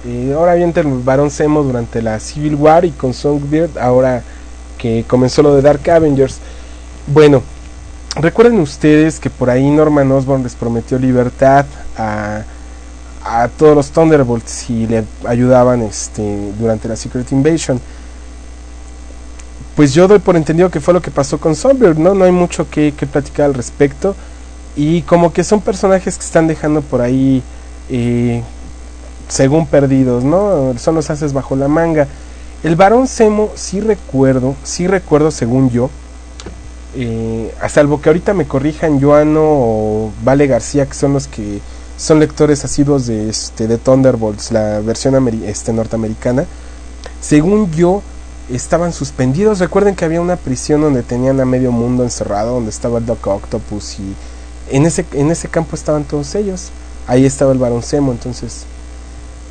[0.07, 4.23] Eh, ahora bien, el varón Semo durante la Civil War y con Songbird ahora
[4.77, 6.39] que comenzó lo de Dark Avengers.
[7.07, 7.43] Bueno,
[8.17, 11.65] recuerden ustedes que por ahí Norman Osborn les prometió libertad
[11.97, 12.43] a,
[13.25, 17.81] a todos los Thunderbolts si le ayudaban este, durante la Secret Invasion
[19.79, 22.13] pues yo doy por entendido que fue lo que pasó con Songbird, ¿no?
[22.13, 24.17] No hay mucho que, que platicar al respecto.
[24.75, 27.45] Y como que son personajes que están dejando por ahí,
[27.89, 28.43] eh,
[29.29, 30.75] según perdidos, ¿no?
[30.79, 32.09] Son los haces bajo la manga.
[32.65, 35.91] El varón Semo, sí recuerdo, sí recuerdo según yo,
[36.97, 41.61] eh, a salvo que ahorita me corrijan Joano o Vale García, que son los que
[41.97, 46.47] son lectores asiduos de, este, de Thunderbolts, la versión este, norteamericana.
[47.21, 48.03] Según yo,
[48.51, 49.59] estaban suspendidos.
[49.59, 53.27] Recuerden que había una prisión donde tenían a medio mundo encerrado, donde estaba el Doc
[53.27, 54.15] Octopus y
[54.71, 56.71] en ese, en ese campo estaban todos ellos.
[57.07, 58.65] Ahí estaba el Barón Semo, entonces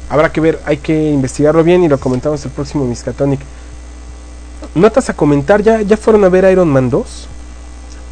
[0.09, 3.39] habrá que ver, hay que investigarlo bien y lo comentamos el próximo Miskatonic.
[4.75, 7.27] Notas a comentar, ¿ya, ya fueron a ver Iron Man 2?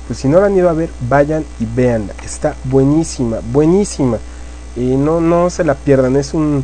[0.07, 2.13] Pues si no la han ido a ver, vayan y véanla.
[2.23, 4.17] Está buenísima, buenísima.
[4.75, 6.63] Y no, no se la pierdan, es un,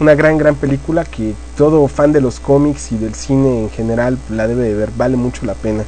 [0.00, 4.18] una gran, gran película que todo fan de los cómics y del cine en general
[4.30, 5.84] la debe de ver, vale mucho la pena.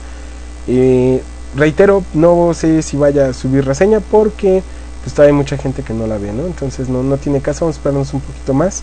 [0.69, 1.23] Eh,
[1.57, 4.63] reitero, no sé si vaya a subir reseña porque
[5.03, 6.47] pues todavía hay mucha gente que no la ve, ¿no?
[6.47, 8.83] Entonces no, no tiene caso, vamos a esperarnos un poquito más.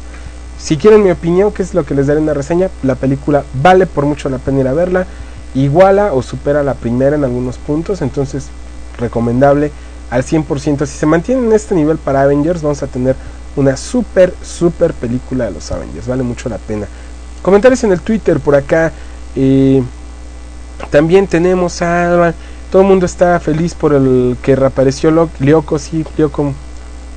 [0.59, 3.45] Si quieren mi opinión, que es lo que les daré en la reseña, la película
[3.61, 5.05] vale por mucho la pena ir a verla,
[5.55, 8.47] iguala o supera la primera en algunos puntos, entonces
[8.97, 9.71] recomendable
[10.09, 10.85] al 100%.
[10.85, 13.15] Si se mantiene en este nivel para Avengers, vamos a tener
[13.59, 16.07] una super, super película de los Avengers.
[16.07, 16.87] Vale mucho la pena.
[17.41, 18.91] Comentarios en el Twitter por acá.
[19.35, 19.83] eh,
[20.91, 22.33] también tenemos a.
[22.71, 25.79] Todo el mundo está feliz por el que reapareció Lyoko.
[25.79, 26.53] Sí, Lyoko,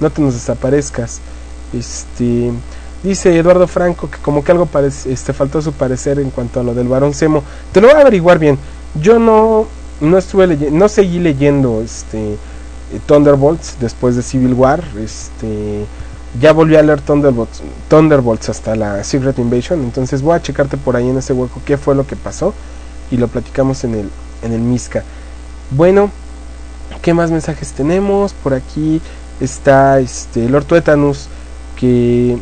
[0.00, 1.20] no te nos desaparezcas.
[1.72, 2.50] Este.
[3.02, 6.60] Dice Eduardo Franco que como que algo parece, este, faltó a su parecer en cuanto
[6.60, 7.42] a lo del varón Semo.
[7.72, 8.58] Te lo voy a averiguar bien.
[9.00, 9.66] Yo no,
[10.00, 12.36] no estuve leyendo, no seguí leyendo este
[13.06, 14.84] Thunderbolts después de Civil War.
[15.02, 15.84] Este
[16.40, 19.82] ya volví a leer Thunderbolts, Thunderbolts hasta la Secret Invasion.
[19.82, 22.54] Entonces voy a checarte por ahí en ese hueco qué fue lo que pasó.
[23.10, 24.10] Y lo platicamos en el,
[24.42, 25.04] en el Misca.
[25.70, 26.10] Bueno,
[27.02, 28.32] ¿qué más mensajes tenemos?
[28.32, 29.02] Por aquí
[29.40, 31.28] está este Lord Tuetanus
[31.78, 32.38] que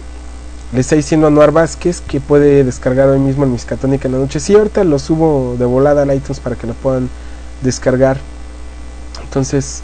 [0.72, 4.18] le está diciendo a Noar Vázquez que puede descargar hoy mismo el Miskatonic en la
[4.18, 4.38] noche.
[4.38, 7.08] Sí, ahorita lo subo de volada al iTunes para que lo puedan
[7.62, 8.18] descargar.
[9.24, 9.82] Entonces,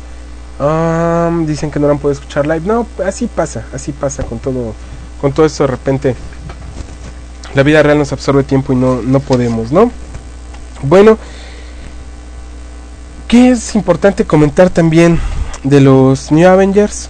[1.47, 2.63] dicen que no lo han podido escuchar live.
[2.65, 4.75] No, así pasa, así pasa con todo,
[5.21, 6.17] con todo eso de repente.
[7.55, 9.91] La vida real nos absorbe tiempo y no, no podemos, ¿no?
[10.83, 11.17] Bueno,
[13.29, 15.19] ¿qué es importante comentar también
[15.63, 17.09] de los New Avengers?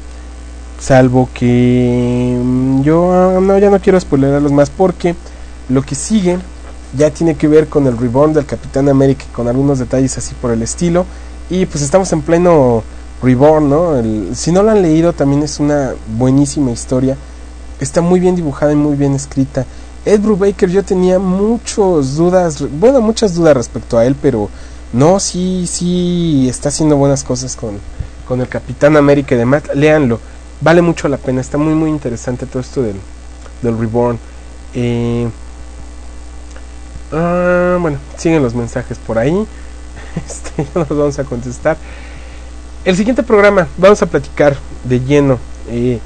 [0.79, 5.17] Salvo que mm, yo ah, no, ya no quiero spoilerarlos más porque
[5.69, 6.39] lo que sigue
[6.97, 10.53] ya tiene que ver con el reborn del Capitán América con algunos detalles así por
[10.53, 11.07] el estilo.
[11.51, 12.85] Y pues estamos en pleno
[13.23, 13.97] reborn, ¿no?
[13.97, 17.17] El- si no lo han leído también es una buenísima historia.
[17.81, 19.65] Está muy bien dibujada y muy bien escrita.
[20.05, 24.49] Ed Brubaker yo tenía muchas dudas, bueno, muchas dudas respecto a él, pero
[24.93, 27.79] no, sí, sí está haciendo buenas cosas con,
[28.29, 29.65] con el Capitán América y demás.
[29.75, 30.21] Léanlo,
[30.61, 32.97] vale mucho la pena, está muy, muy interesante todo esto del,
[33.63, 34.19] del Reborn.
[34.75, 35.29] Eh,
[37.13, 39.47] ah, bueno, siguen los mensajes por ahí.
[40.17, 41.77] Este, ya no los vamos a contestar.
[42.87, 45.41] El siguiente programa vamos a platicar de lleno.
[45.69, 45.99] eh,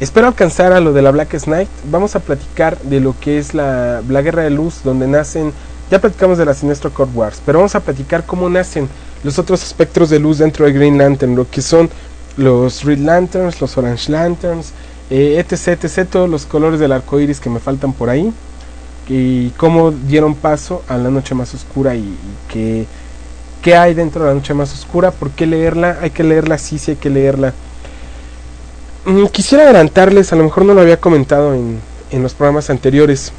[0.00, 1.68] Espero alcanzar a lo de la Blackest Night.
[1.88, 5.52] Vamos a platicar de lo que es la, Guerra de Luz, donde nacen.
[5.88, 8.88] Ya platicamos de la Sinestro Court Wars, pero vamos a platicar cómo nacen
[9.22, 11.88] los otros espectros de luz dentro de Green Lantern, lo que son
[12.36, 14.72] los Red Lanterns, los Orange Lanterns,
[15.10, 18.32] eh, etc, etc, todos los colores del arco iris que me faltan por ahí,
[19.08, 22.18] y cómo dieron paso a la noche más oscura y, y
[22.52, 22.86] qué,
[23.66, 26.78] qué hay dentro de la noche más oscura, por qué leerla, hay que leerla, sí,
[26.78, 27.52] sí hay que leerla.
[29.04, 31.80] Mm, Quisiera adelantarles, a lo mejor no lo había comentado en,
[32.12, 33.32] en los programas anteriores.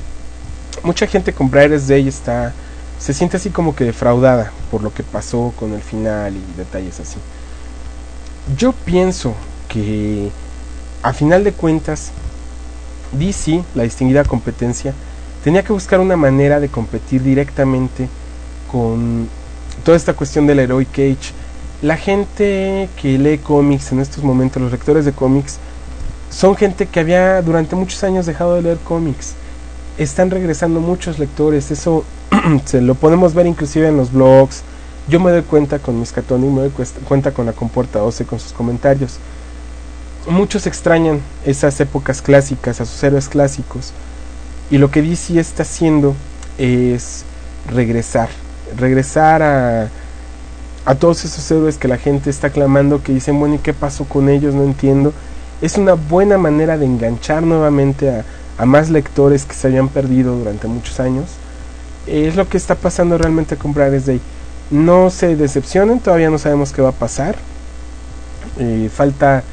[0.83, 2.51] Mucha gente con Brightest Day está,
[2.99, 6.99] se siente así como que defraudada por lo que pasó con el final y detalles
[6.99, 7.19] así.
[8.57, 9.33] Yo pienso
[9.69, 10.29] que
[11.03, 12.11] a final de cuentas
[13.13, 14.93] DC, la distinguida competencia,
[15.45, 18.09] tenía que buscar una manera de competir directamente
[18.69, 19.29] con
[19.87, 21.31] toda esta cuestión del Heroic Age.
[21.81, 25.59] La gente que lee cómics en estos momentos, los lectores de cómics,
[26.29, 29.35] son gente que había durante muchos años dejado de leer cómics.
[29.97, 32.03] Están regresando muchos lectores, eso
[32.65, 34.61] se lo podemos ver inclusive en los blogs.
[35.07, 36.71] Yo me doy cuenta con mis Catoni, me doy
[37.07, 39.19] cuenta con la Comporta 12, con sus comentarios.
[40.27, 43.93] Muchos extrañan esas épocas clásicas, a sus héroes clásicos.
[44.69, 46.13] Y lo que DC está haciendo
[46.57, 47.23] es
[47.69, 48.27] regresar,
[48.75, 49.89] regresar a,
[50.85, 54.05] a todos esos héroes que la gente está clamando, que dicen, bueno, ¿y qué pasó
[54.05, 54.53] con ellos?
[54.53, 55.13] No entiendo.
[55.61, 58.25] Es una buena manera de enganchar nuevamente a,
[58.57, 61.25] a más lectores que se habían perdido durante muchos años.
[62.05, 64.21] Es lo que está pasando realmente con Brightest Day.
[64.71, 67.35] No se decepcionen, todavía no sabemos qué va a pasar.
[68.59, 69.43] Eh, falta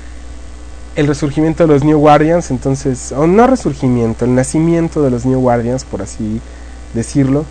[0.97, 5.41] el resurgimiento de los New Guardians, entonces, o no resurgimiento, el nacimiento de los New
[5.41, 6.41] Guardians, por así
[6.95, 7.45] decirlo.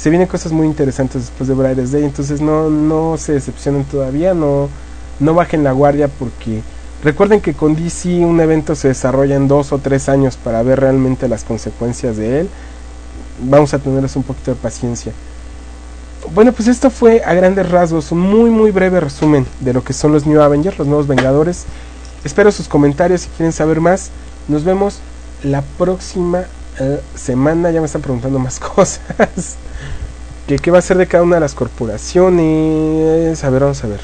[0.00, 4.32] Se vienen cosas muy interesantes después de Brightest Day, entonces no, no se decepcionen todavía,
[4.32, 4.70] no,
[5.18, 6.62] no bajen la guardia porque
[7.04, 10.80] recuerden que con DC un evento se desarrolla en dos o tres años para ver
[10.80, 12.48] realmente las consecuencias de él.
[13.42, 15.12] Vamos a tenerles un poquito de paciencia.
[16.34, 19.92] Bueno, pues esto fue a grandes rasgos un muy muy breve resumen de lo que
[19.92, 21.66] son los New Avengers, los nuevos Vengadores.
[22.24, 24.08] Espero sus comentarios si quieren saber más.
[24.48, 25.00] Nos vemos
[25.42, 26.44] la próxima
[26.80, 27.70] eh, semana.
[27.70, 29.56] Ya me están preguntando más cosas.
[30.48, 33.44] ¿Qué, ¿Qué va a ser de cada una de las corporaciones?
[33.44, 34.00] A ver, vamos a ver.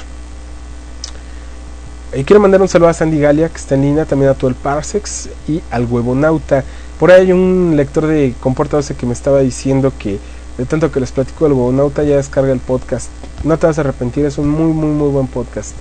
[2.13, 4.49] Eh, quiero mandar un saludo a Sandy Galia, que está en línea, también a todo
[4.49, 6.63] el Parsex y al Huevonauta.
[6.99, 10.17] Por ahí hay un lector de Comporta 12 que me estaba diciendo que
[10.57, 13.09] de tanto que les platico del Huevonauta ya descarga el podcast.
[13.43, 15.75] No te vas a arrepentir, es un muy, muy, muy buen podcast.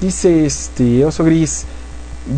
[0.00, 1.64] Dice este Oso Gris,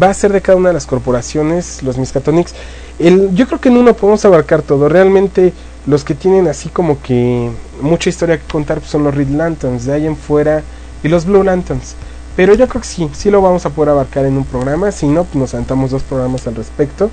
[0.03, 2.55] va a ser de cada una de las corporaciones, los Miskatonics.
[2.99, 4.89] El, yo creo que en uno podemos abarcar todo.
[4.89, 5.53] Realmente
[5.87, 9.87] los que tienen así como que mucha historia que contar pues, son los Red Lanterns,
[9.87, 10.63] de ahí en fuera,
[11.03, 11.95] y los Blue Lanterns.
[12.35, 14.93] Pero yo creo que sí, sí lo vamos a poder abarcar en un programa.
[14.93, 17.11] Si no, pues nos aventamos dos programas al respecto.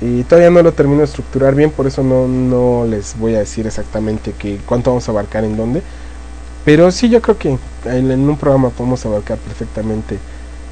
[0.00, 3.38] Y todavía no lo termino de estructurar bien, por eso no, no les voy a
[3.38, 5.80] decir exactamente que cuánto vamos a abarcar en dónde.
[6.64, 10.18] Pero sí, yo creo que en un programa podemos abarcar perfectamente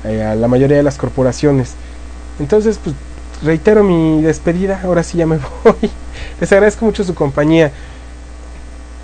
[0.05, 1.74] eh, a la mayoría de las corporaciones.
[2.38, 2.94] Entonces, pues
[3.42, 4.80] reitero mi despedida.
[4.84, 5.90] Ahora sí ya me voy.
[6.40, 7.72] Les agradezco mucho su compañía.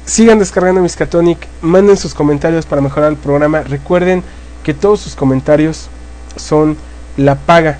[0.04, 1.46] Sigan descargando Miskatonic.
[1.62, 3.62] Manden sus comentarios para mejorar el programa.
[3.62, 4.22] Recuerden
[4.62, 5.88] que todos sus comentarios
[6.36, 6.76] son
[7.16, 7.78] la paga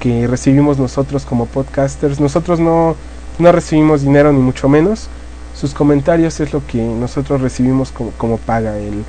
[0.00, 2.20] que recibimos nosotros como podcasters.
[2.20, 2.96] Nosotros no,
[3.38, 5.08] no recibimos dinero ni mucho menos.
[5.54, 8.78] Sus comentarios es lo que nosotros recibimos como, como paga.
[8.78, 9.04] El,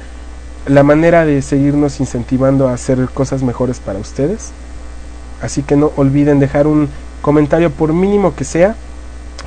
[0.65, 4.51] la manera de seguirnos incentivando a hacer cosas mejores para ustedes.
[5.41, 6.89] Así que no olviden dejar un
[7.21, 8.75] comentario por mínimo que sea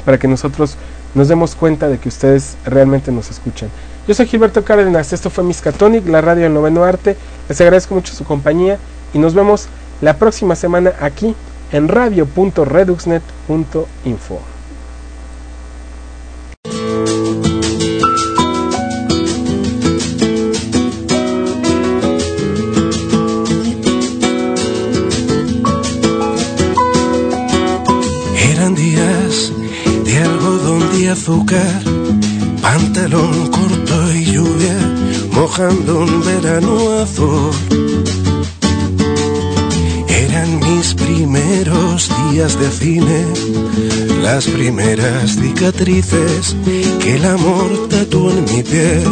[0.05, 0.77] para que nosotros
[1.15, 3.69] nos demos cuenta de que ustedes realmente nos escuchan.
[4.09, 7.17] Yo soy Gilberto Cárdenas, esto fue Miskatonic, la radio del noveno arte.
[7.49, 8.79] Les agradezco mucho su compañía
[9.13, 9.69] y nos vemos
[10.01, 11.37] la próxima semana aquí
[11.71, 14.52] en radio.reduxnet.info.
[31.23, 31.83] azúcar,
[32.61, 34.77] pantalón corto y lluvia,
[35.31, 37.53] mojando un verano azul.
[40.09, 43.25] Eran mis primeros días de cine,
[44.21, 46.57] las primeras cicatrices
[47.01, 49.05] que el amor tatuó en mi piel.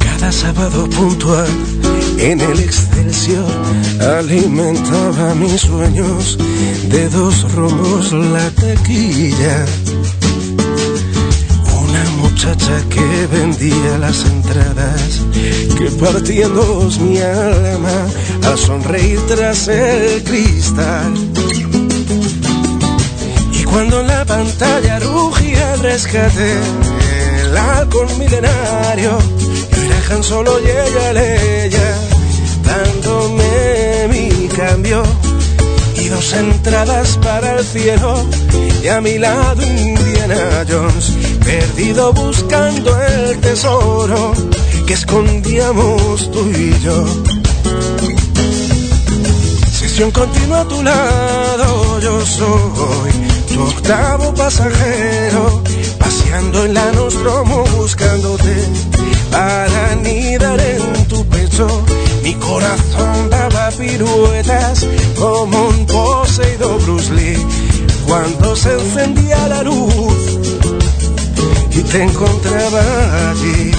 [0.00, 1.75] Cada sábado puntual
[2.18, 3.46] en el Excelsior
[4.00, 6.38] alimentaba mis sueños
[6.88, 9.64] de dos rombos la taquilla.
[11.82, 15.22] Una muchacha que vendía las entradas,
[15.78, 18.06] que partían dos mi alma
[18.44, 21.14] al sonreír tras el cristal.
[23.52, 26.54] Y cuando en la pantalla rugía el rescate,
[27.42, 29.18] el halcón milenario,
[29.70, 31.95] yo era Han Solo y ella Leia,
[32.76, 35.02] dándome mi cambio
[35.96, 38.24] y dos entradas para el cielo
[38.82, 41.12] y a mi lado Indiana Jones,
[41.44, 44.34] perdido buscando el tesoro
[44.86, 47.04] que escondíamos tú y yo.
[49.72, 53.10] Sesión continua a tu lado, yo soy
[53.54, 55.62] tu octavo pasajero,
[55.98, 58.54] paseando en la Nostromo buscándote
[59.30, 61.84] para anidar en tu pecho.
[62.40, 64.86] Corazón daba piruetas
[65.18, 67.46] como un poseído Bruce Lee
[68.06, 70.38] cuando se encendía la luz
[71.70, 73.72] y te encontraba allí.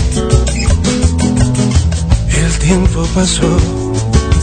[2.45, 3.58] El tiempo pasó,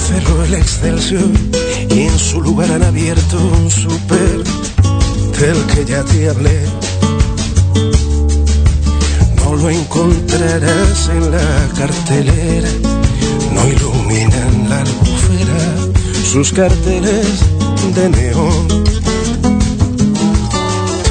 [0.09, 1.31] cerró el Excelsior
[1.91, 4.43] y en su lugar han abierto un super
[5.41, 6.65] del que ya te hablé.
[9.37, 12.69] No lo encontrarás en la cartelera,
[13.53, 13.67] no
[14.15, 17.41] iluminan la albufera sus carteles
[17.95, 18.69] de neón.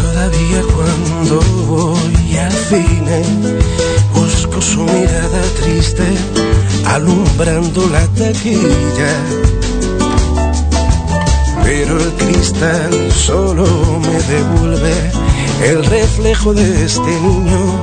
[0.01, 3.23] Todavía cuando voy al cine,
[4.13, 6.03] busco su mirada triste,
[6.85, 9.13] alumbrando la taquilla.
[11.63, 13.65] Pero el cristal solo
[13.99, 15.11] me devuelve
[15.65, 17.81] el reflejo de este niño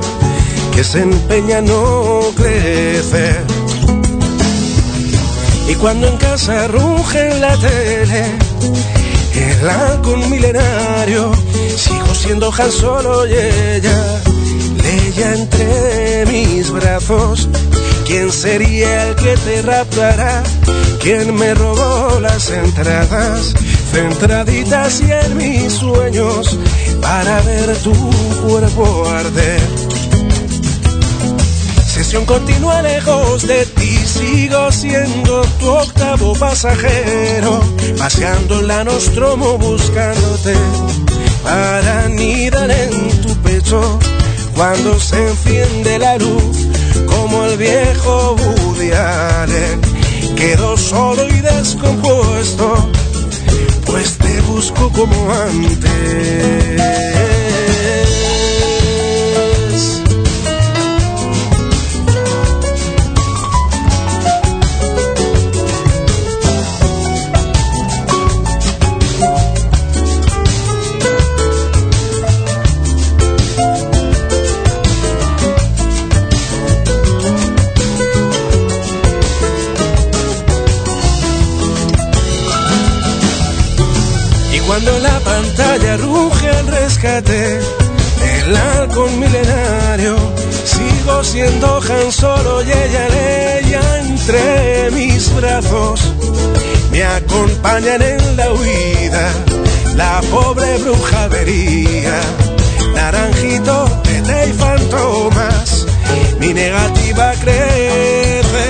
[0.75, 3.60] que se empeña a no crecer.
[5.71, 8.25] Y cuando en casa ruge la tele,
[9.35, 11.31] el halcón milenario,
[11.77, 14.21] sigo siendo Han Solo y ella,
[15.33, 17.47] entre mis brazos.
[18.05, 20.43] ¿Quién sería el que te raptará?
[20.99, 23.53] ¿Quién me robó las entradas?
[23.93, 26.59] Centraditas y en mis sueños
[27.01, 27.93] para ver tu
[28.45, 29.61] cuerpo arder.
[31.87, 33.65] Sesión continua lejos de
[34.21, 37.59] sigo siendo tu octavo pasajero,
[37.97, 40.53] paseando la Nostromo buscándote
[41.43, 43.99] para anidar en tu pecho
[44.55, 46.67] cuando se enciende la luz,
[47.07, 49.81] como el viejo Woody Allen.
[50.35, 52.89] Quedo solo y descompuesto,
[53.85, 57.30] pues te busco como antes.
[84.71, 87.59] Cuando la pantalla ruge el rescate,
[88.45, 90.15] el halcón milenario,
[90.63, 95.99] sigo siendo Han Solo y ella Leia entre mis brazos.
[96.89, 99.33] Me acompañan en la huida,
[99.97, 102.21] la pobre bruja vería,
[102.95, 105.85] naranjito, Tete y fantomas,
[106.39, 108.69] mi negativa crece.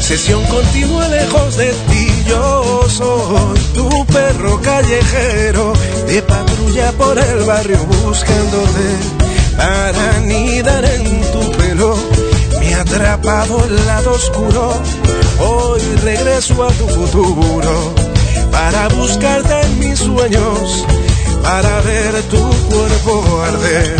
[0.00, 5.72] Sesión continua lejos de ti, yo soy tu perro callejero,
[6.06, 8.88] de patrulla por el barrio buscándote
[9.56, 11.94] para anidar en tu pelo.
[12.60, 14.80] Me ha atrapado el lado oscuro,
[15.40, 17.94] hoy regreso a tu futuro
[18.52, 20.86] para buscarte en mis sueños,
[21.42, 23.96] para ver tu cuerpo arder.